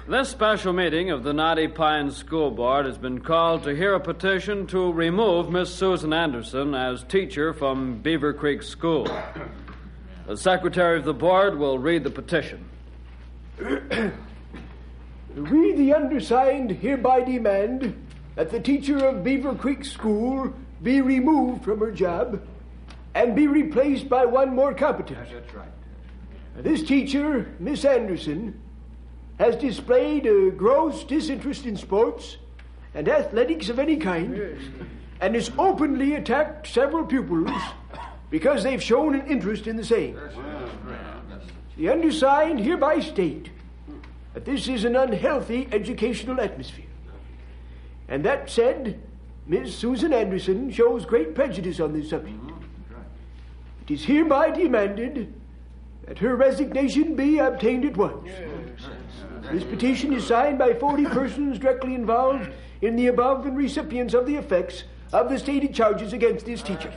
This 0.06 0.28
special 0.28 0.74
meeting 0.74 1.10
of 1.10 1.22
the 1.22 1.32
Knotty 1.32 1.68
Pine 1.68 2.10
School 2.10 2.50
Board 2.50 2.84
has 2.84 2.98
been 2.98 3.22
called 3.22 3.62
to 3.62 3.74
hear 3.74 3.94
a 3.94 4.00
petition 4.00 4.66
to 4.66 4.92
remove 4.92 5.50
Miss 5.50 5.74
Susan 5.74 6.12
Anderson 6.12 6.74
as 6.74 7.04
teacher 7.04 7.54
from 7.54 8.02
Beaver 8.02 8.34
Creek 8.34 8.62
School. 8.62 9.08
The 10.26 10.36
secretary 10.36 10.98
of 10.98 11.06
the 11.06 11.14
board 11.14 11.58
will 11.58 11.78
read 11.78 12.04
the 12.04 12.10
petition. 12.10 12.68
We, 13.58 13.72
the 15.72 15.94
undersigned, 15.94 16.70
hereby 16.70 17.22
demand 17.22 17.96
that 18.34 18.50
the 18.50 18.60
teacher 18.60 19.06
of 19.06 19.24
Beaver 19.24 19.54
Creek 19.54 19.86
School 19.86 20.52
be 20.82 21.00
removed 21.00 21.64
from 21.64 21.80
her 21.80 21.92
job 21.92 22.42
and 23.14 23.34
be 23.34 23.46
replaced 23.46 24.08
by 24.08 24.24
one 24.24 24.54
more 24.54 24.74
competent. 24.74 25.30
That's 25.30 25.54
right. 25.54 25.68
This 26.56 26.82
teacher, 26.82 27.52
Miss 27.58 27.84
Anderson, 27.84 28.60
has 29.38 29.56
displayed 29.56 30.26
a 30.26 30.50
gross 30.50 31.04
disinterest 31.04 31.66
in 31.66 31.76
sports 31.76 32.36
and 32.94 33.08
athletics 33.08 33.68
of 33.68 33.78
any 33.78 33.96
kind 33.96 34.58
and 35.20 35.34
has 35.34 35.50
openly 35.58 36.14
attacked 36.14 36.66
several 36.66 37.04
pupils 37.04 37.50
because 38.30 38.62
they've 38.62 38.82
shown 38.82 39.14
an 39.14 39.26
interest 39.26 39.66
in 39.66 39.76
the 39.76 39.84
same. 39.84 40.18
The 41.76 41.88
undersigned 41.88 42.60
hereby 42.60 43.00
state 43.00 43.50
that 44.32 44.44
this 44.44 44.68
is 44.68 44.84
an 44.84 44.96
unhealthy 44.96 45.68
educational 45.72 46.40
atmosphere. 46.40 46.84
And 48.08 48.24
that 48.24 48.50
said, 48.50 49.00
Miss 49.46 49.76
Susan 49.76 50.12
Anderson 50.12 50.70
shows 50.70 51.04
great 51.04 51.34
prejudice 51.34 51.80
on 51.80 51.92
this 51.92 52.10
subject. 52.10 52.38
It 53.86 53.92
is 53.92 54.04
hereby 54.04 54.50
demanded 54.50 55.34
that 56.06 56.18
her 56.18 56.36
resignation 56.36 57.14
be 57.14 57.38
obtained 57.38 57.84
at 57.84 57.96
once. 57.96 58.30
This 59.52 59.64
petition 59.64 60.14
is 60.14 60.26
signed 60.26 60.58
by 60.58 60.72
40 60.72 61.04
persons 61.04 61.58
directly 61.58 61.94
involved 61.94 62.50
in 62.80 62.96
the 62.96 63.08
above 63.08 63.44
and 63.44 63.56
recipients 63.56 64.14
of 64.14 64.24
the 64.26 64.36
effects 64.36 64.84
of 65.12 65.28
the 65.28 65.38
stated 65.38 65.74
charges 65.74 66.14
against 66.14 66.46
this 66.46 66.62
teacher. 66.62 66.90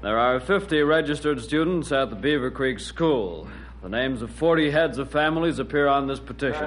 There 0.00 0.16
are 0.16 0.38
50 0.38 0.82
registered 0.82 1.40
students 1.40 1.90
at 1.90 2.10
the 2.10 2.16
Beaver 2.16 2.52
Creek 2.52 2.78
School. 2.78 3.48
The 3.82 3.88
names 3.88 4.22
of 4.22 4.30
40 4.32 4.70
heads 4.72 4.98
of 4.98 5.10
families 5.10 5.60
appear 5.60 5.86
on 5.86 6.08
this 6.08 6.18
petition. 6.18 6.64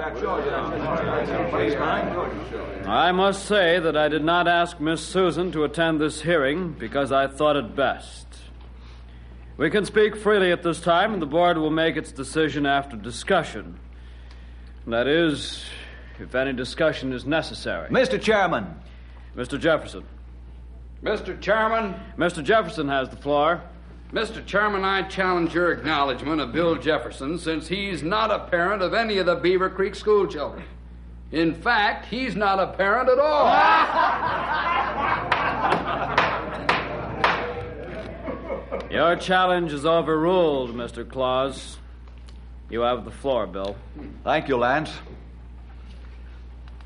I 2.86 3.12
must 3.12 3.44
say 3.44 3.78
that 3.78 3.96
I 3.96 4.08
did 4.08 4.24
not 4.24 4.48
ask 4.48 4.80
Miss 4.80 5.06
Susan 5.06 5.52
to 5.52 5.64
attend 5.64 6.00
this 6.00 6.22
hearing 6.22 6.72
because 6.72 7.12
I 7.12 7.26
thought 7.26 7.56
it 7.56 7.76
best. 7.76 8.26
We 9.58 9.68
can 9.68 9.84
speak 9.84 10.16
freely 10.16 10.52
at 10.52 10.62
this 10.62 10.80
time, 10.80 11.12
and 11.12 11.20
the 11.20 11.26
board 11.26 11.58
will 11.58 11.70
make 11.70 11.96
its 11.96 12.12
decision 12.12 12.64
after 12.64 12.96
discussion. 12.96 13.78
That 14.86 15.06
is, 15.06 15.62
if 16.18 16.34
any 16.34 16.54
discussion 16.54 17.12
is 17.12 17.26
necessary. 17.26 17.90
Mr. 17.90 18.20
Chairman. 18.20 18.74
Mr. 19.36 19.60
Jefferson. 19.60 20.04
Mr. 21.02 21.38
Chairman. 21.38 21.94
Mr. 22.16 22.42
Jefferson 22.42 22.88
has 22.88 23.10
the 23.10 23.16
floor. 23.16 23.62
Mr. 24.12 24.44
Chairman, 24.44 24.84
I 24.84 25.02
challenge 25.02 25.54
your 25.54 25.72
acknowledgement 25.72 26.42
of 26.42 26.52
Bill 26.52 26.76
Jefferson 26.76 27.38
since 27.38 27.68
he's 27.68 28.02
not 28.02 28.30
a 28.30 28.40
parent 28.40 28.82
of 28.82 28.92
any 28.92 29.16
of 29.16 29.24
the 29.24 29.36
Beaver 29.36 29.70
Creek 29.70 29.94
school 29.94 30.26
children. 30.26 30.64
In 31.30 31.54
fact, 31.54 32.04
he's 32.06 32.36
not 32.36 32.60
a 32.60 32.66
parent 32.66 33.08
at 33.08 33.18
all. 33.18 33.46
Your 38.90 39.16
challenge 39.16 39.72
is 39.72 39.86
overruled, 39.86 40.74
Mr. 40.74 41.02
Kloss. 41.02 41.76
You 42.68 42.82
have 42.82 43.06
the 43.06 43.10
floor, 43.10 43.46
Bill. 43.46 43.74
Thank 44.24 44.48
you, 44.48 44.58
Lance. 44.58 44.90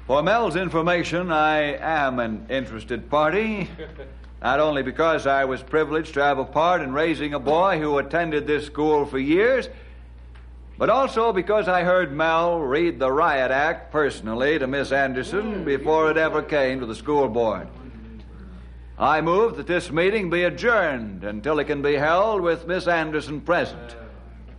For 0.07 0.23
Mel's 0.23 0.55
information, 0.55 1.33
I 1.33 1.75
am 1.75 2.21
an 2.21 2.47
interested 2.49 3.11
party. 3.11 3.69
Not 4.47 4.61
only 4.61 4.85
because 4.85 5.27
I 5.27 5.45
was 5.45 5.61
privileged 5.61 6.15
to 6.15 6.23
have 6.23 6.39
a 6.39 6.45
part 6.45 6.81
in 6.81 6.93
raising 6.93 7.35
a 7.35 7.41
boy 7.41 7.81
who 7.81 7.99
attended 7.99 8.47
this 8.47 8.65
school 8.65 9.05
for 9.05 9.19
years, 9.19 9.69
but 10.79 10.89
also 10.89 11.33
because 11.33 11.67
I 11.67 11.83
heard 11.83 12.13
Mel 12.13 12.61
read 12.61 13.01
the 13.01 13.11
Riot 13.11 13.51
Act 13.51 13.91
personally 13.91 14.57
to 14.61 14.69
Miss 14.69 14.93
Anderson 14.93 15.65
before 15.65 16.13
it 16.13 16.17
ever 16.17 16.43
came 16.43 16.79
to 16.79 16.87
the 16.87 16.95
school 16.95 17.27
board. 17.27 17.67
I 18.97 19.21
move 19.21 19.57
that 19.57 19.67
this 19.67 19.91
meeting 19.91 20.31
be 20.31 20.45
adjourned 20.45 21.25
until 21.25 21.59
it 21.59 21.65
can 21.65 21.83
be 21.83 21.95
held 21.95 22.41
with 22.41 22.69
Miss 22.69 22.87
Anderson 22.87 23.41
present. 23.41 23.97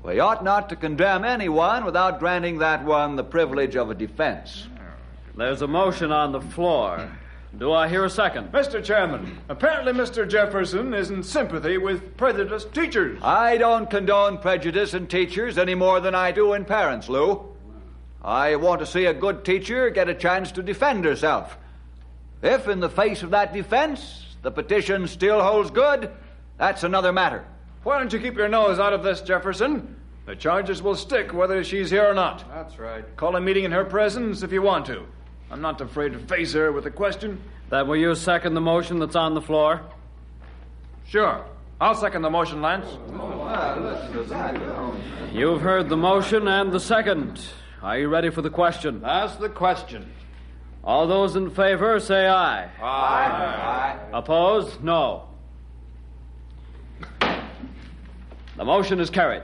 We 0.04 0.20
ought 0.20 0.44
not 0.44 0.68
to 0.68 0.76
condemn 0.76 1.24
anyone 1.24 1.86
without 1.86 2.20
granting 2.20 2.58
that 2.58 2.84
one 2.84 3.16
the 3.16 3.24
privilege 3.24 3.78
of 3.78 3.90
a 3.90 3.96
defense. 3.96 4.68
There's 5.38 5.62
a 5.62 5.68
motion 5.68 6.12
on 6.12 6.34
the 6.34 6.42
floor. 6.42 7.10
Do 7.56 7.72
I 7.72 7.88
hear 7.88 8.04
a 8.04 8.10
second? 8.10 8.52
Mr. 8.52 8.84
Chairman, 8.84 9.38
apparently 9.50 9.94
Mr. 9.94 10.28
Jefferson 10.28 10.94
is 10.94 11.10
in 11.10 11.24
sympathy 11.24 11.78
with 11.78 12.18
prejudiced 12.18 12.74
teachers. 12.74 13.20
I 13.24 13.58
don't 13.58 13.90
condone 13.90 14.38
prejudice 14.38 14.94
in 14.94 15.08
teachers 15.08 15.58
any 15.58 15.74
more 15.74 16.00
than 16.00 16.14
I 16.14 16.32
do 16.32 16.54
in 16.54 16.66
parents, 16.66 17.10
Lou. 17.10 17.56
I 18.22 18.58
want 18.58 18.82
to 18.82 18.86
see 18.86 19.06
a 19.06 19.14
good 19.14 19.46
teacher 19.46 19.90
get 19.90 20.10
a 20.10 20.14
chance 20.14 20.52
to 20.54 20.62
defend 20.62 21.06
herself. 21.06 21.58
If, 22.42 22.68
in 22.68 22.80
the 22.80 22.90
face 22.90 23.24
of 23.24 23.32
that 23.32 23.54
defense, 23.54 24.36
the 24.42 24.52
petition 24.52 25.08
still 25.08 25.42
holds 25.42 25.72
good, 25.72 26.12
that's 26.58 26.84
another 26.84 27.14
matter. 27.14 27.46
Why 27.84 27.98
don't 27.98 28.12
you 28.12 28.20
keep 28.20 28.36
your 28.36 28.50
nose 28.50 28.78
out 28.80 28.94
of 28.94 29.04
this, 29.04 29.22
Jefferson? 29.22 29.96
The 30.26 30.36
charges 30.36 30.82
will 30.82 30.96
stick 30.96 31.34
whether 31.34 31.64
she's 31.64 31.90
here 31.90 32.06
or 32.06 32.14
not. 32.14 32.44
That's 32.50 32.78
right. 32.78 33.04
Call 33.16 33.36
a 33.38 33.42
meeting 33.42 33.64
in 33.64 33.72
her 33.72 33.86
presence 33.86 34.44
if 34.44 34.52
you 34.52 34.62
want 34.62 34.86
to. 34.88 35.06
I'm 35.50 35.62
not 35.62 35.80
afraid 35.82 36.14
to 36.14 36.20
face 36.20 36.54
her 36.54 36.72
with 36.72 36.86
a 36.86 36.92
question. 36.92 37.42
Then 37.70 37.88
will 37.88 37.98
you 37.98 38.16
second 38.16 38.54
the 38.54 38.62
motion 38.62 39.00
that's 39.00 39.16
on 39.16 39.34
the 39.34 39.42
floor? 39.42 39.82
Sure. 41.08 41.46
I'll 41.80 41.96
second 41.96 42.22
the 42.24 42.30
motion, 42.30 42.62
Lance. 42.62 42.88
You've 45.32 45.62
heard 45.62 45.90
the 45.90 45.98
motion 45.98 46.48
and 46.48 46.72
the 46.72 46.80
second. 46.80 47.40
Are 47.82 47.98
you 47.98 48.10
ready 48.10 48.30
for 48.30 48.42
the 48.42 48.50
question? 48.50 49.04
Ask 49.06 49.40
the 49.40 49.50
question. 49.50 50.12
All 50.84 51.08
those 51.08 51.36
in 51.36 51.50
favor 51.52 52.00
say 52.00 52.28
aye. 52.28 52.70
Aye. 52.82 54.00
Opposed? 54.14 54.84
No. 54.84 55.28
The 57.20 58.66
motion 58.66 59.00
is 59.00 59.10
carried. 59.10 59.44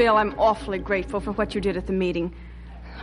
Bill, 0.00 0.16
I'm 0.16 0.34
awfully 0.38 0.78
grateful 0.78 1.20
for 1.20 1.32
what 1.32 1.54
you 1.54 1.60
did 1.60 1.76
at 1.76 1.86
the 1.86 1.92
meeting. 1.92 2.34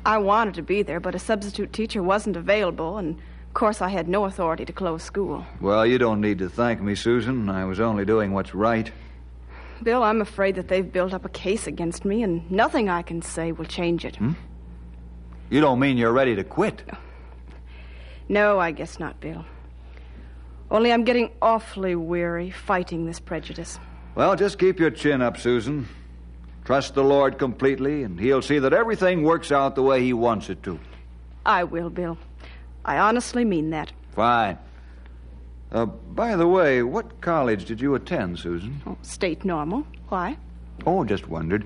I 0.03 0.17
wanted 0.17 0.55
to 0.55 0.63
be 0.63 0.81
there, 0.81 0.99
but 0.99 1.13
a 1.13 1.19
substitute 1.19 1.71
teacher 1.71 2.01
wasn't 2.01 2.35
available, 2.35 2.97
and 2.97 3.19
of 3.19 3.53
course 3.53 3.83
I 3.83 3.89
had 3.89 4.07
no 4.07 4.25
authority 4.25 4.65
to 4.65 4.73
close 4.73 5.03
school. 5.03 5.45
Well, 5.61 5.85
you 5.85 5.99
don't 5.99 6.21
need 6.21 6.39
to 6.39 6.49
thank 6.49 6.81
me, 6.81 6.95
Susan. 6.95 7.49
I 7.49 7.65
was 7.65 7.79
only 7.79 8.03
doing 8.03 8.33
what's 8.33 8.55
right. 8.55 8.91
Bill, 9.83 10.01
I'm 10.01 10.21
afraid 10.21 10.55
that 10.55 10.69
they've 10.69 10.91
built 10.91 11.13
up 11.13 11.23
a 11.23 11.29
case 11.29 11.67
against 11.67 12.03
me, 12.03 12.23
and 12.23 12.49
nothing 12.49 12.89
I 12.89 13.03
can 13.03 13.21
say 13.21 13.51
will 13.51 13.65
change 13.65 14.03
it. 14.03 14.15
Hmm? 14.15 14.31
You 15.51 15.61
don't 15.61 15.77
mean 15.77 15.97
you're 15.97 16.11
ready 16.11 16.35
to 16.35 16.43
quit? 16.43 16.81
No, 18.27 18.59
I 18.59 18.71
guess 18.71 18.99
not, 18.99 19.19
Bill. 19.19 19.45
Only 20.71 20.91
I'm 20.91 21.03
getting 21.03 21.29
awfully 21.43 21.93
weary 21.95 22.49
fighting 22.49 23.05
this 23.05 23.19
prejudice. 23.19 23.77
Well, 24.15 24.35
just 24.35 24.57
keep 24.57 24.79
your 24.79 24.89
chin 24.89 25.21
up, 25.21 25.37
Susan. 25.37 25.87
Trust 26.67 26.95
the 26.95 27.03
Lord 27.03 27.37
completely, 27.37 28.03
and 28.03 28.19
He'll 28.19 28.41
see 28.41 28.59
that 28.59 28.73
everything 28.73 29.23
works 29.23 29.53
out 29.53 29.75
the 29.75 29.81
way 29.81 30.03
He 30.03 30.11
wants 30.11 30.49
it 30.49 30.61
to. 30.63 30.77
I 31.45 31.63
will, 31.63 31.89
Bill. 31.89 32.17
I 32.83 32.97
honestly 32.97 33.45
mean 33.45 33.69
that. 33.69 33.93
Fine. 34.11 34.57
Uh, 35.71 35.85
by 35.85 36.35
the 36.35 36.45
way, 36.45 36.83
what 36.83 37.21
college 37.21 37.63
did 37.63 37.79
you 37.79 37.95
attend, 37.95 38.39
Susan? 38.39 38.81
Oh, 38.85 38.97
state 39.01 39.45
normal. 39.45 39.87
Why? 40.09 40.35
Oh, 40.85 41.05
just 41.05 41.29
wondered. 41.29 41.65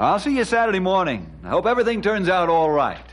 I'll 0.00 0.18
see 0.18 0.36
you 0.36 0.42
Saturday 0.44 0.80
morning. 0.80 1.30
I 1.44 1.50
hope 1.50 1.64
everything 1.66 2.02
turns 2.02 2.28
out 2.28 2.48
all 2.48 2.72
right. 2.72 3.06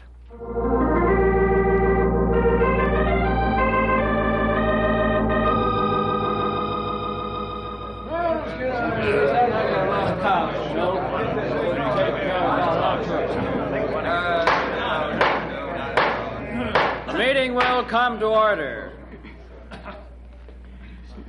Come 18.02 18.20
to 18.20 18.26
order. 18.26 18.94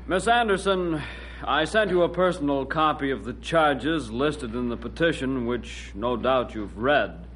Miss 0.06 0.26
Anderson, 0.26 1.02
I 1.44 1.66
sent 1.66 1.90
you 1.90 2.02
a 2.02 2.08
personal 2.08 2.64
copy 2.64 3.10
of 3.10 3.24
the 3.24 3.34
charges 3.34 4.10
listed 4.10 4.54
in 4.54 4.70
the 4.70 4.78
petition, 4.78 5.44
which 5.44 5.92
no 5.94 6.16
doubt 6.16 6.54
you've 6.54 6.78
read. 6.78 7.26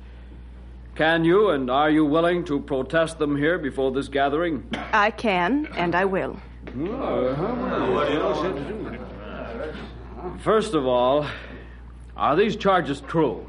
Can 0.94 1.26
you 1.26 1.50
and 1.50 1.70
are 1.70 1.90
you 1.90 2.06
willing 2.06 2.46
to 2.46 2.60
protest 2.60 3.18
them 3.18 3.36
here 3.36 3.58
before 3.58 3.92
this 3.92 4.08
gathering? 4.08 4.66
I 4.94 5.10
can, 5.10 5.66
and 5.76 5.94
I 5.94 6.06
will. 6.06 6.38
First 10.38 10.72
of 10.72 10.86
all, 10.86 11.26
are 12.16 12.36
these 12.36 12.56
charges 12.56 13.02
true? 13.02 13.46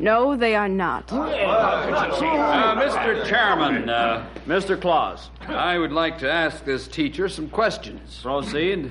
No, 0.00 0.36
they 0.36 0.54
are 0.54 0.68
not. 0.68 1.12
Uh, 1.12 2.74
Mr. 2.76 3.24
Chairman, 3.26 3.88
uh, 3.88 4.26
Mr. 4.46 4.76
Kloss, 4.76 5.28
I 5.48 5.78
would 5.78 5.92
like 5.92 6.18
to 6.18 6.30
ask 6.30 6.64
this 6.64 6.88
teacher 6.88 7.28
some 7.28 7.48
questions. 7.48 8.20
proceed. 8.22 8.90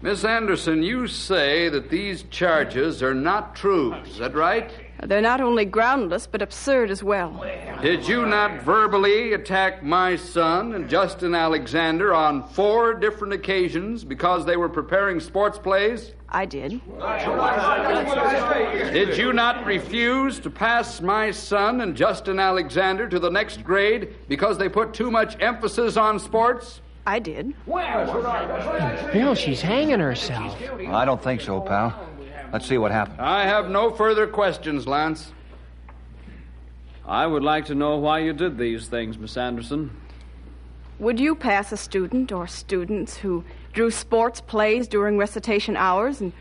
Miss 0.00 0.24
Anderson, 0.24 0.82
you 0.82 1.06
say 1.06 1.68
that 1.68 1.88
these 1.88 2.24
charges 2.24 3.02
are 3.02 3.14
not 3.14 3.54
true. 3.54 3.94
Is 3.94 4.18
that 4.18 4.34
right? 4.34 4.70
They're 5.04 5.20
not 5.20 5.40
only 5.40 5.64
groundless, 5.64 6.28
but 6.28 6.42
absurd 6.42 6.90
as 6.90 7.02
well. 7.02 7.44
Did 7.82 8.06
you 8.06 8.24
not 8.24 8.62
verbally 8.62 9.32
attack 9.32 9.82
my 9.82 10.14
son 10.14 10.74
and 10.74 10.88
Justin 10.88 11.34
Alexander 11.34 12.14
on 12.14 12.46
four 12.48 12.94
different 12.94 13.32
occasions 13.32 14.04
because 14.04 14.46
they 14.46 14.56
were 14.56 14.68
preparing 14.68 15.18
sports 15.18 15.58
plays? 15.58 16.12
I 16.28 16.46
did. 16.46 16.80
Did 18.92 19.18
you 19.18 19.32
not 19.32 19.66
refuse 19.66 20.38
to 20.38 20.50
pass 20.50 21.00
my 21.00 21.32
son 21.32 21.80
and 21.80 21.96
Justin 21.96 22.38
Alexander 22.38 23.08
to 23.08 23.18
the 23.18 23.30
next 23.30 23.64
grade 23.64 24.14
because 24.28 24.56
they 24.56 24.68
put 24.68 24.94
too 24.94 25.10
much 25.10 25.36
emphasis 25.40 25.96
on 25.96 26.20
sports? 26.20 26.80
I 27.04 27.18
did. 27.18 27.52
Bill, 27.66 29.34
she's 29.34 29.60
hanging 29.60 29.98
herself. 29.98 30.56
I 30.88 31.04
don't 31.04 31.20
think 31.20 31.40
so, 31.40 31.60
pal. 31.60 32.08
Let's 32.52 32.66
see 32.66 32.76
what 32.76 32.92
happened. 32.92 33.20
I 33.20 33.44
have 33.46 33.70
no 33.70 33.90
further 33.90 34.26
questions, 34.26 34.86
Lance. 34.86 35.32
I 37.06 37.26
would 37.26 37.42
like 37.42 37.64
to 37.66 37.74
know 37.74 37.96
why 37.96 38.18
you 38.18 38.34
did 38.34 38.58
these 38.58 38.88
things, 38.88 39.16
Miss 39.18 39.36
Anderson. 39.38 39.90
Would 40.98 41.18
you 41.18 41.34
pass 41.34 41.72
a 41.72 41.76
student 41.78 42.30
or 42.30 42.46
students 42.46 43.16
who 43.16 43.42
drew 43.72 43.90
sports 43.90 44.40
plays 44.40 44.86
during 44.86 45.16
recitation 45.16 45.76
hours 45.76 46.20
and 46.20 46.32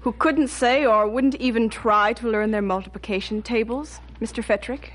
who 0.00 0.12
couldn't 0.12 0.48
say 0.48 0.84
or 0.84 1.08
wouldn't 1.08 1.36
even 1.36 1.70
try 1.70 2.12
to 2.14 2.28
learn 2.28 2.50
their 2.50 2.60
multiplication 2.60 3.40
tables, 3.40 4.00
Mr. 4.20 4.44
Fetrick? 4.44 4.90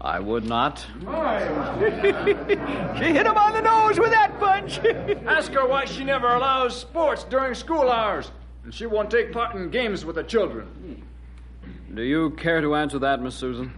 I 0.00 0.18
would 0.18 0.46
not. 0.46 0.84
She 2.98 3.04
hit 3.04 3.26
him 3.26 3.36
on 3.36 3.52
the 3.52 3.60
nose 3.60 4.00
with 4.00 4.10
that 4.10 4.38
punch. 4.40 4.78
Ask 5.26 5.52
her 5.52 5.66
why 5.68 5.84
she 5.84 6.02
never 6.02 6.28
allows 6.28 6.80
sports 6.80 7.24
during 7.24 7.54
school 7.54 7.90
hours. 7.90 8.32
And 8.68 8.74
she 8.74 8.84
won't 8.84 9.10
take 9.10 9.32
part 9.32 9.54
in 9.54 9.70
games 9.70 10.04
with 10.04 10.16
the 10.16 10.22
children. 10.22 11.02
Do 11.94 12.02
you 12.02 12.32
care 12.32 12.60
to 12.60 12.74
answer 12.74 12.98
that, 12.98 13.22
Miss 13.22 13.34
Susan? 13.34 13.72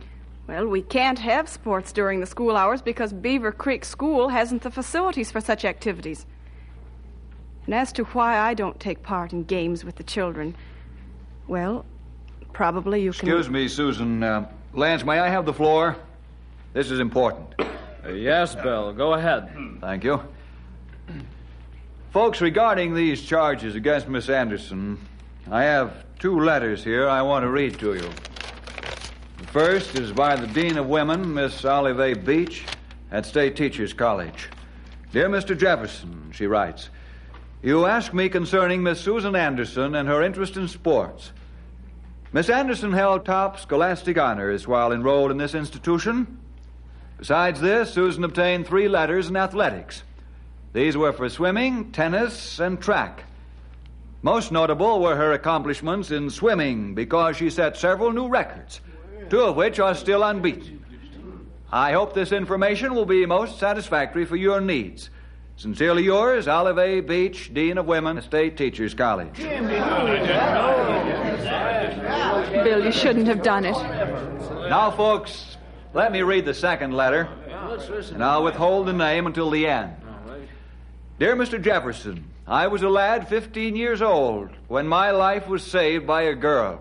Well, 0.48 0.66
we 0.66 0.82
can't 0.82 1.20
have 1.20 1.48
sports 1.48 1.92
during 1.92 2.18
the 2.18 2.26
school 2.26 2.56
hours 2.56 2.82
because 2.82 3.12
Beaver 3.12 3.52
Creek 3.52 3.84
School 3.84 4.30
hasn't 4.30 4.62
the 4.62 4.70
facilities 4.72 5.30
for 5.30 5.40
such 5.40 5.64
activities. 5.64 6.26
And 7.66 7.74
as 7.76 7.92
to 7.92 8.04
why 8.06 8.36
I 8.36 8.54
don't 8.54 8.80
take 8.80 9.04
part 9.04 9.32
in 9.32 9.44
games 9.44 9.84
with 9.84 9.94
the 9.94 10.02
children, 10.02 10.56
well, 11.46 11.86
probably 12.52 13.00
you 13.00 13.12
can. 13.12 13.28
Excuse 13.28 13.48
me, 13.48 13.68
Susan. 13.68 14.24
Uh, 14.24 14.50
Lance, 14.74 15.04
may 15.04 15.20
I 15.20 15.28
have 15.28 15.46
the 15.46 15.54
floor? 15.54 15.94
This 16.72 16.90
is 16.90 16.98
important. 16.98 17.54
Uh, 17.60 18.08
yes, 18.08 18.56
Bill. 18.56 18.92
Go 18.92 19.14
ahead. 19.14 19.56
Thank 19.80 20.02
you. 20.02 20.20
Folks, 22.10 22.40
regarding 22.40 22.92
these 22.92 23.22
charges 23.22 23.76
against 23.76 24.08
Miss 24.08 24.28
Anderson, 24.28 24.98
I 25.48 25.62
have 25.62 26.04
two 26.18 26.40
letters 26.40 26.82
here 26.82 27.08
I 27.08 27.22
want 27.22 27.44
to 27.44 27.48
read 27.48 27.78
to 27.78 27.94
you. 27.94 28.10
The 29.38 29.46
first 29.52 29.96
is 29.96 30.10
by 30.10 30.34
the 30.34 30.48
Dean 30.48 30.76
of 30.76 30.88
Women, 30.88 31.32
Miss 31.32 31.64
Olive 31.64 32.24
Beach, 32.24 32.64
at 33.12 33.26
State 33.26 33.54
Teachers 33.54 33.92
College. 33.92 34.48
Dear 35.12 35.28
Mr. 35.28 35.56
Jefferson, 35.56 36.32
she 36.34 36.48
writes, 36.48 36.90
you 37.62 37.86
ask 37.86 38.12
me 38.12 38.28
concerning 38.28 38.82
Miss 38.82 39.00
Susan 39.00 39.36
Anderson 39.36 39.94
and 39.94 40.08
her 40.08 40.20
interest 40.20 40.56
in 40.56 40.66
sports. 40.66 41.30
Miss 42.32 42.50
Anderson 42.50 42.92
held 42.92 43.24
top 43.24 43.60
scholastic 43.60 44.18
honors 44.18 44.66
while 44.66 44.90
enrolled 44.90 45.30
in 45.30 45.36
this 45.36 45.54
institution. 45.54 46.40
Besides 47.18 47.60
this, 47.60 47.94
Susan 47.94 48.24
obtained 48.24 48.66
three 48.66 48.88
letters 48.88 49.28
in 49.28 49.36
athletics. 49.36 50.02
These 50.72 50.96
were 50.96 51.12
for 51.12 51.28
swimming, 51.28 51.90
tennis, 51.90 52.60
and 52.60 52.80
track. 52.80 53.24
Most 54.22 54.52
notable 54.52 55.00
were 55.00 55.16
her 55.16 55.32
accomplishments 55.32 56.10
in 56.10 56.30
swimming 56.30 56.94
because 56.94 57.36
she 57.36 57.50
set 57.50 57.76
several 57.76 58.12
new 58.12 58.28
records, 58.28 58.80
two 59.30 59.40
of 59.40 59.56
which 59.56 59.80
are 59.80 59.94
still 59.94 60.22
unbeaten. 60.22 60.84
I 61.72 61.92
hope 61.92 62.14
this 62.14 62.30
information 62.32 62.94
will 62.94 63.06
be 63.06 63.26
most 63.26 63.58
satisfactory 63.58 64.24
for 64.24 64.36
your 64.36 64.60
needs. 64.60 65.10
Sincerely 65.56 66.04
yours, 66.04 66.48
Olive 66.48 66.78
A. 66.78 67.00
Beach, 67.00 67.52
Dean 67.52 67.76
of 67.78 67.86
Women, 67.86 68.22
State 68.22 68.56
Teachers 68.56 68.94
College. 68.94 69.38
Bill, 72.64 72.84
you 72.84 72.92
shouldn't 72.92 73.26
have 73.26 73.42
done 73.42 73.64
it. 73.64 73.76
Now, 74.68 74.90
folks, 74.90 75.56
let 75.94 76.12
me 76.12 76.22
read 76.22 76.44
the 76.44 76.54
second 76.54 76.92
letter, 76.92 77.28
and 78.12 78.22
I'll 78.24 78.44
withhold 78.44 78.86
the 78.86 78.92
name 78.92 79.26
until 79.26 79.50
the 79.50 79.66
end. 79.66 79.94
Dear 81.20 81.36
Mr. 81.36 81.60
Jefferson, 81.60 82.24
I 82.46 82.68
was 82.68 82.80
a 82.80 82.88
lad 82.88 83.28
15 83.28 83.76
years 83.76 84.00
old 84.00 84.48
when 84.68 84.88
my 84.88 85.10
life 85.10 85.46
was 85.46 85.62
saved 85.62 86.06
by 86.06 86.22
a 86.22 86.34
girl. 86.34 86.80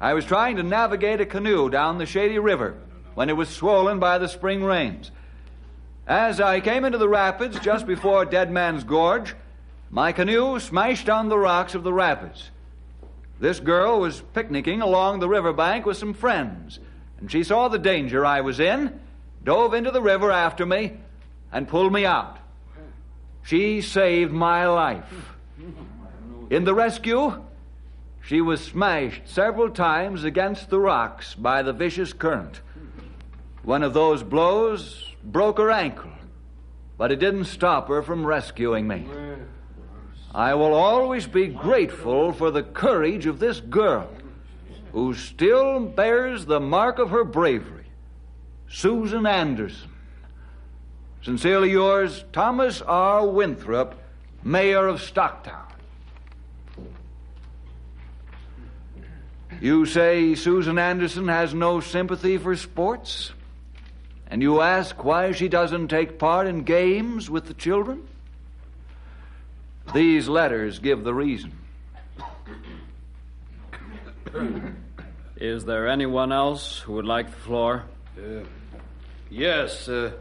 I 0.00 0.14
was 0.14 0.24
trying 0.24 0.54
to 0.58 0.62
navigate 0.62 1.20
a 1.20 1.26
canoe 1.26 1.68
down 1.68 1.98
the 1.98 2.06
Shady 2.06 2.38
River 2.38 2.76
when 3.16 3.28
it 3.28 3.36
was 3.36 3.48
swollen 3.48 3.98
by 3.98 4.18
the 4.18 4.28
spring 4.28 4.62
rains. 4.62 5.10
As 6.06 6.40
I 6.40 6.60
came 6.60 6.84
into 6.84 6.96
the 6.96 7.08
rapids 7.08 7.58
just 7.58 7.88
before 7.88 8.24
Dead 8.24 8.52
Man's 8.52 8.84
Gorge, 8.84 9.34
my 9.90 10.12
canoe 10.12 10.60
smashed 10.60 11.08
on 11.08 11.28
the 11.28 11.36
rocks 11.36 11.74
of 11.74 11.82
the 11.82 11.92
rapids. 11.92 12.50
This 13.40 13.58
girl 13.58 13.98
was 13.98 14.22
picnicking 14.32 14.80
along 14.80 15.18
the 15.18 15.28
riverbank 15.28 15.86
with 15.86 15.96
some 15.96 16.14
friends, 16.14 16.78
and 17.18 17.28
she 17.28 17.42
saw 17.42 17.66
the 17.66 17.80
danger 17.80 18.24
I 18.24 18.42
was 18.42 18.60
in, 18.60 19.00
dove 19.42 19.74
into 19.74 19.90
the 19.90 20.02
river 20.02 20.30
after 20.30 20.64
me, 20.64 20.98
and 21.50 21.66
pulled 21.66 21.92
me 21.92 22.06
out. 22.06 22.39
She 23.42 23.80
saved 23.80 24.32
my 24.32 24.66
life. 24.66 25.34
In 26.50 26.64
the 26.64 26.74
rescue, 26.74 27.42
she 28.22 28.40
was 28.40 28.60
smashed 28.60 29.22
several 29.26 29.70
times 29.70 30.24
against 30.24 30.70
the 30.70 30.80
rocks 30.80 31.34
by 31.34 31.62
the 31.62 31.72
vicious 31.72 32.12
current. 32.12 32.60
One 33.62 33.82
of 33.82 33.94
those 33.94 34.22
blows 34.22 35.14
broke 35.24 35.58
her 35.58 35.70
ankle, 35.70 36.12
but 36.96 37.12
it 37.12 37.20
didn't 37.20 37.44
stop 37.44 37.88
her 37.88 38.02
from 38.02 38.26
rescuing 38.26 38.88
me. 38.88 39.06
I 40.34 40.54
will 40.54 40.74
always 40.74 41.26
be 41.26 41.48
grateful 41.48 42.32
for 42.32 42.50
the 42.50 42.62
courage 42.62 43.26
of 43.26 43.40
this 43.40 43.60
girl 43.60 44.08
who 44.92 45.14
still 45.14 45.80
bears 45.80 46.46
the 46.46 46.60
mark 46.60 46.98
of 46.98 47.10
her 47.10 47.24
bravery, 47.24 47.86
Susan 48.68 49.26
Anderson. 49.26 49.89
Sincerely 51.22 51.70
yours, 51.70 52.24
Thomas 52.32 52.80
R. 52.80 53.26
Winthrop, 53.26 53.94
Mayor 54.42 54.86
of 54.86 55.00
Stocktown. 55.00 55.66
You 59.60 59.84
say 59.84 60.34
Susan 60.34 60.78
Anderson 60.78 61.28
has 61.28 61.52
no 61.52 61.80
sympathy 61.80 62.38
for 62.38 62.56
sports? 62.56 63.32
And 64.28 64.40
you 64.40 64.62
ask 64.62 65.04
why 65.04 65.32
she 65.32 65.48
doesn't 65.48 65.88
take 65.88 66.18
part 66.18 66.46
in 66.46 66.62
games 66.62 67.28
with 67.28 67.46
the 67.46 67.54
children? 67.54 68.06
These 69.92 70.28
letters 70.28 70.78
give 70.78 71.04
the 71.04 71.12
reason. 71.12 71.52
Is 75.36 75.64
there 75.64 75.88
anyone 75.88 76.32
else 76.32 76.78
who 76.78 76.94
would 76.94 77.06
like 77.06 77.30
the 77.30 77.36
floor? 77.36 77.84
Uh, 78.16 78.44
yes, 79.30 79.88
uh, 79.88 80.12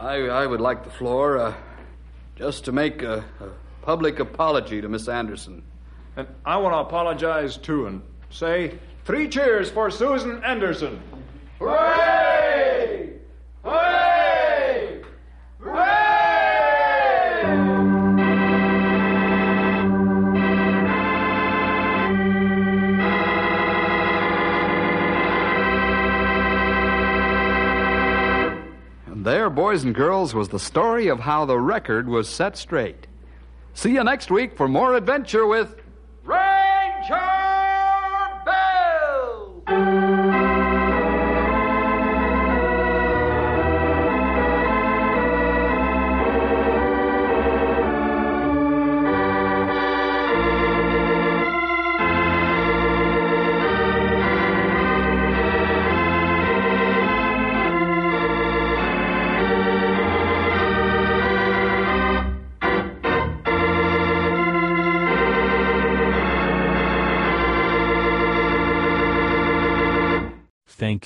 I, 0.00 0.28
I 0.28 0.46
would 0.46 0.62
like 0.62 0.82
the 0.82 0.90
floor 0.90 1.36
uh, 1.36 1.54
just 2.34 2.64
to 2.64 2.72
make 2.72 3.02
a, 3.02 3.22
a 3.38 3.48
public 3.82 4.18
apology 4.18 4.80
to 4.80 4.88
Miss 4.88 5.08
Anderson. 5.08 5.62
And 6.16 6.26
I 6.42 6.56
want 6.56 6.72
to 6.72 6.78
apologize 6.78 7.58
too 7.58 7.86
and 7.86 8.00
say 8.30 8.78
three 9.04 9.28
cheers 9.28 9.70
for 9.70 9.90
Susan 9.90 10.42
Anderson. 10.42 11.02
Hooray! 11.58 13.12
Hooray! 13.62 13.99
There, 29.50 29.56
boys 29.56 29.82
and 29.82 29.94
girls, 29.94 30.32
was 30.34 30.48
the 30.48 30.58
story 30.60 31.08
of 31.08 31.20
how 31.20 31.44
the 31.44 31.58
record 31.58 32.08
was 32.08 32.28
set 32.28 32.56
straight. 32.56 33.06
See 33.74 33.92
you 33.92 34.04
next 34.04 34.30
week 34.30 34.56
for 34.56 34.68
more 34.68 34.94
adventure 34.94 35.46
with 35.46 35.74
Ranger 36.24 37.39